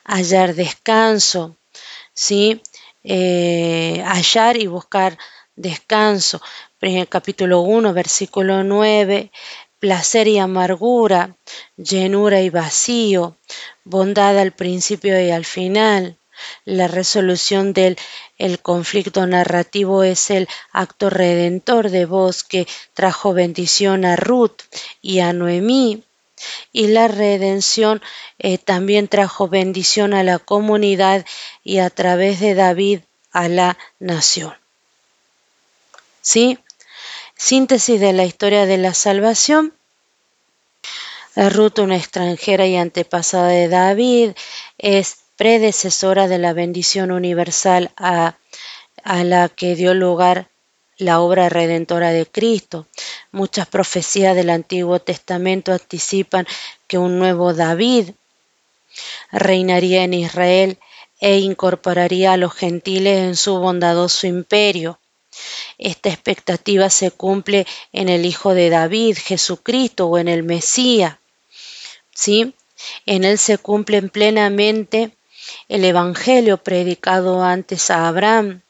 Hallar 0.06 0.56
descanso, 0.56 1.58
¿sí? 2.14 2.62
Eh, 3.04 4.04
hallar 4.06 4.58
y 4.58 4.68
buscar 4.68 5.18
descanso 5.56 6.40
capítulo 7.10 7.62
1, 7.62 7.92
versículo 7.92 8.64
9, 8.64 9.32
placer 9.80 10.28
y 10.28 10.38
amargura, 10.38 11.36
llenura 11.76 12.42
y 12.42 12.52
vacío, 12.52 13.36
bondad 13.84 14.38
al 14.38 14.52
principio 14.52 15.20
y 15.20 15.32
al 15.32 15.44
final. 15.44 16.18
La 16.66 16.88
resolución 16.88 17.74
del 17.74 17.98
el 18.38 18.60
conflicto 18.60 19.26
narrativo 19.26 20.04
es 20.04 20.30
el 20.30 20.48
acto 20.72 21.10
redentor 21.10 21.90
de 21.90 22.06
voz 22.06 22.44
que 22.44 22.68
trajo 22.94 23.34
bendición 23.34 24.06
a 24.06 24.16
Ruth 24.16 24.62
y 25.02 25.20
a 25.20 25.34
Noemí. 25.34 26.04
Y 26.72 26.90
la 26.90 27.08
redención 27.08 28.04
eh, 28.38 28.60
también 28.60 29.08
trajo 29.08 29.48
bendición 29.48 30.14
a 30.14 30.22
la 30.22 30.38
comunidad 30.38 31.26
y 31.64 31.80
a 31.80 31.90
través 31.90 32.40
de 32.40 32.54
David 32.54 33.00
a 33.32 33.48
la 33.48 33.80
nación. 34.00 34.54
¿Sí? 36.22 36.60
Síntesis 37.38 38.00
de 38.00 38.14
la 38.14 38.26
historia 38.26 38.66
de 38.66 38.78
la 38.78 38.94
salvación. 38.96 39.74
Ruth, 41.36 41.78
una 41.80 41.96
extranjera 41.96 42.66
y 42.66 42.76
antepasada 42.76 43.50
de 43.50 43.68
David, 43.68 44.32
es 44.80 45.18
predecesora 45.36 46.28
de 46.28 46.40
la 46.40 46.54
bendición 46.54 47.12
universal 47.12 47.92
a, 47.96 48.38
a 49.04 49.24
la 49.24 49.50
que 49.50 49.76
dio 49.76 49.94
lugar 49.94 50.50
la 50.98 51.20
obra 51.20 51.48
redentora 51.48 52.10
de 52.10 52.26
Cristo. 52.26 52.88
Muchas 53.32 53.68
profecías 53.68 54.36
del 54.36 54.50
Antiguo 54.50 55.00
Testamento 55.00 55.72
anticipan 55.72 56.48
que 56.88 56.98
un 56.98 57.20
nuevo 57.20 57.54
David 57.54 58.10
reinaría 59.32 60.04
en 60.04 60.16
Israel 60.16 60.80
e 61.20 61.38
incorporaría 61.38 62.34
a 62.34 62.38
los 62.38 62.54
gentiles 62.54 63.20
en 63.20 63.36
su 63.36 63.60
bondadoso 63.60 64.26
imperio. 64.26 65.00
Esta 65.78 66.10
expectativa 66.10 66.90
se 66.90 67.12
cumple 67.12 67.66
en 67.94 68.10
el 68.10 68.26
Hijo 68.26 68.54
de 68.54 68.70
David, 68.70 69.18
Jesucristo, 69.18 70.08
o 70.08 70.18
en 70.18 70.28
el 70.28 70.44
Mesías. 70.44 71.18
¿Sí? 72.14 72.54
En 73.06 73.24
él 73.24 73.38
se 73.38 73.58
cumple 73.58 74.02
plenamente 74.04 75.12
el 75.68 75.86
Evangelio 75.86 76.58
predicado 76.58 77.44
antes 77.44 77.90
a 77.90 78.08
Abraham, 78.08 78.62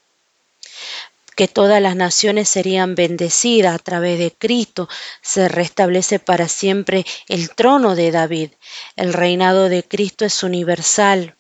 que 1.35 1.47
todas 1.47 1.81
las 1.81 1.95
naciones 1.95 2.49
serían 2.49 2.95
bendecidas 2.95 3.75
a 3.75 3.79
través 3.79 4.17
de 4.17 4.31
Cristo, 4.31 4.89
se 5.21 5.47
restablece 5.47 6.17
para 6.17 6.47
siempre 6.47 7.05
el 7.27 7.51
trono 7.51 7.95
de 7.95 8.11
David. 8.11 8.51
El 8.95 9.13
reinado 9.13 9.69
de 9.69 9.83
Cristo 9.83 10.25
es 10.25 10.41
universal. 10.41 11.35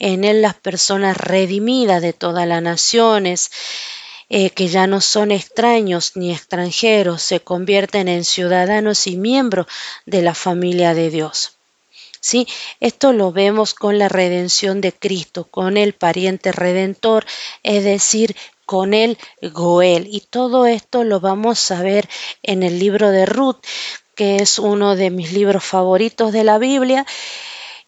En 0.00 0.24
él 0.24 0.42
las 0.42 0.54
personas 0.54 1.16
redimidas 1.16 2.02
de 2.02 2.12
todas 2.12 2.46
las 2.46 2.60
naciones 2.60 3.52
eh, 4.30 4.50
que 4.50 4.68
ya 4.68 4.86
no 4.86 5.00
son 5.00 5.32
extraños 5.32 6.12
ni 6.14 6.32
extranjeros, 6.32 7.20
se 7.20 7.40
convierten 7.40 8.06
en 8.06 8.24
ciudadanos 8.24 9.08
y 9.08 9.16
miembros 9.16 9.66
de 10.06 10.22
la 10.22 10.34
familia 10.34 10.94
de 10.94 11.10
Dios. 11.10 11.56
¿Sí? 12.20 12.46
Esto 12.80 13.12
lo 13.12 13.32
vemos 13.32 13.74
con 13.74 13.98
la 13.98 14.08
redención 14.08 14.80
de 14.80 14.92
Cristo, 14.92 15.44
con 15.50 15.76
el 15.76 15.94
pariente 15.94 16.52
redentor, 16.52 17.24
es 17.62 17.82
decir, 17.82 18.36
con 18.66 18.94
el 18.94 19.18
Goel. 19.42 20.06
Y 20.08 20.20
todo 20.20 20.66
esto 20.66 21.02
lo 21.02 21.18
vamos 21.18 21.70
a 21.72 21.82
ver 21.82 22.08
en 22.42 22.62
el 22.62 22.78
libro 22.78 23.10
de 23.10 23.26
Ruth, 23.26 23.64
que 24.14 24.36
es 24.36 24.58
uno 24.60 24.96
de 24.96 25.10
mis 25.10 25.32
libros 25.32 25.64
favoritos 25.64 26.32
de 26.32 26.44
la 26.44 26.58
Biblia 26.58 27.04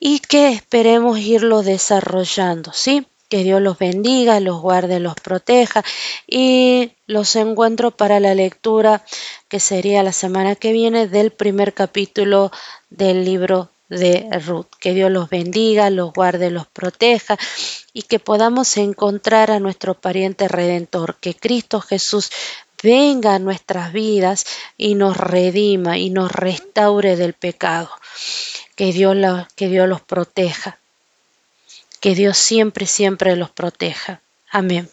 y 0.01 0.19
que 0.19 0.49
esperemos 0.49 1.21
irlo 1.21 1.63
desarrollando, 1.63 2.73
¿sí? 2.73 3.07
Que 3.33 3.45
Dios 3.45 3.63
los 3.63 3.79
bendiga, 3.79 4.41
los 4.41 4.61
guarde, 4.61 5.01
los 5.01 5.15
proteja 5.15 5.83
y 6.27 6.93
los 7.07 7.35
encuentro 7.35 7.91
para 7.91 8.21
la 8.21 8.35
lectura 8.35 9.07
que 9.49 9.59
sería 9.59 10.03
la 10.03 10.13
semana 10.13 10.55
que 10.55 10.71
viene 10.71 11.09
del 11.09 11.31
primer 11.31 11.73
capítulo 11.73 12.53
del 12.91 13.25
libro 13.25 13.71
de 13.89 14.29
Ruth. 14.45 14.67
Que 14.79 14.93
Dios 14.93 15.11
los 15.11 15.31
bendiga, 15.31 15.89
los 15.89 16.13
guarde, 16.13 16.51
los 16.51 16.67
proteja 16.67 17.39
y 17.95 18.03
que 18.03 18.19
podamos 18.19 18.77
encontrar 18.77 19.51
a 19.51 19.61
nuestro 19.61 19.95
pariente 19.95 20.47
redentor, 20.47 21.17
que 21.19 21.35
Cristo 21.35 21.81
Jesús 21.81 22.31
venga 22.83 23.37
a 23.37 23.39
nuestras 23.39 23.95
vidas 23.95 24.45
y 24.77 24.95
nos 24.95 25.17
redima 25.17 25.97
y 25.97 26.11
nos 26.11 26.31
restaure 26.31 27.17
del 27.17 27.33
pecado. 27.33 27.89
Que 28.77 28.93
Dios, 28.93 29.17
que 29.57 29.69
Dios 29.69 29.89
los 29.89 30.03
proteja. 30.03 30.82
Que 32.03 32.17
Dios 32.17 32.37
siempre, 32.37 32.87
siempre 32.87 33.37
los 33.37 33.51
proteja. 33.51 34.21
Amén. 34.51 34.89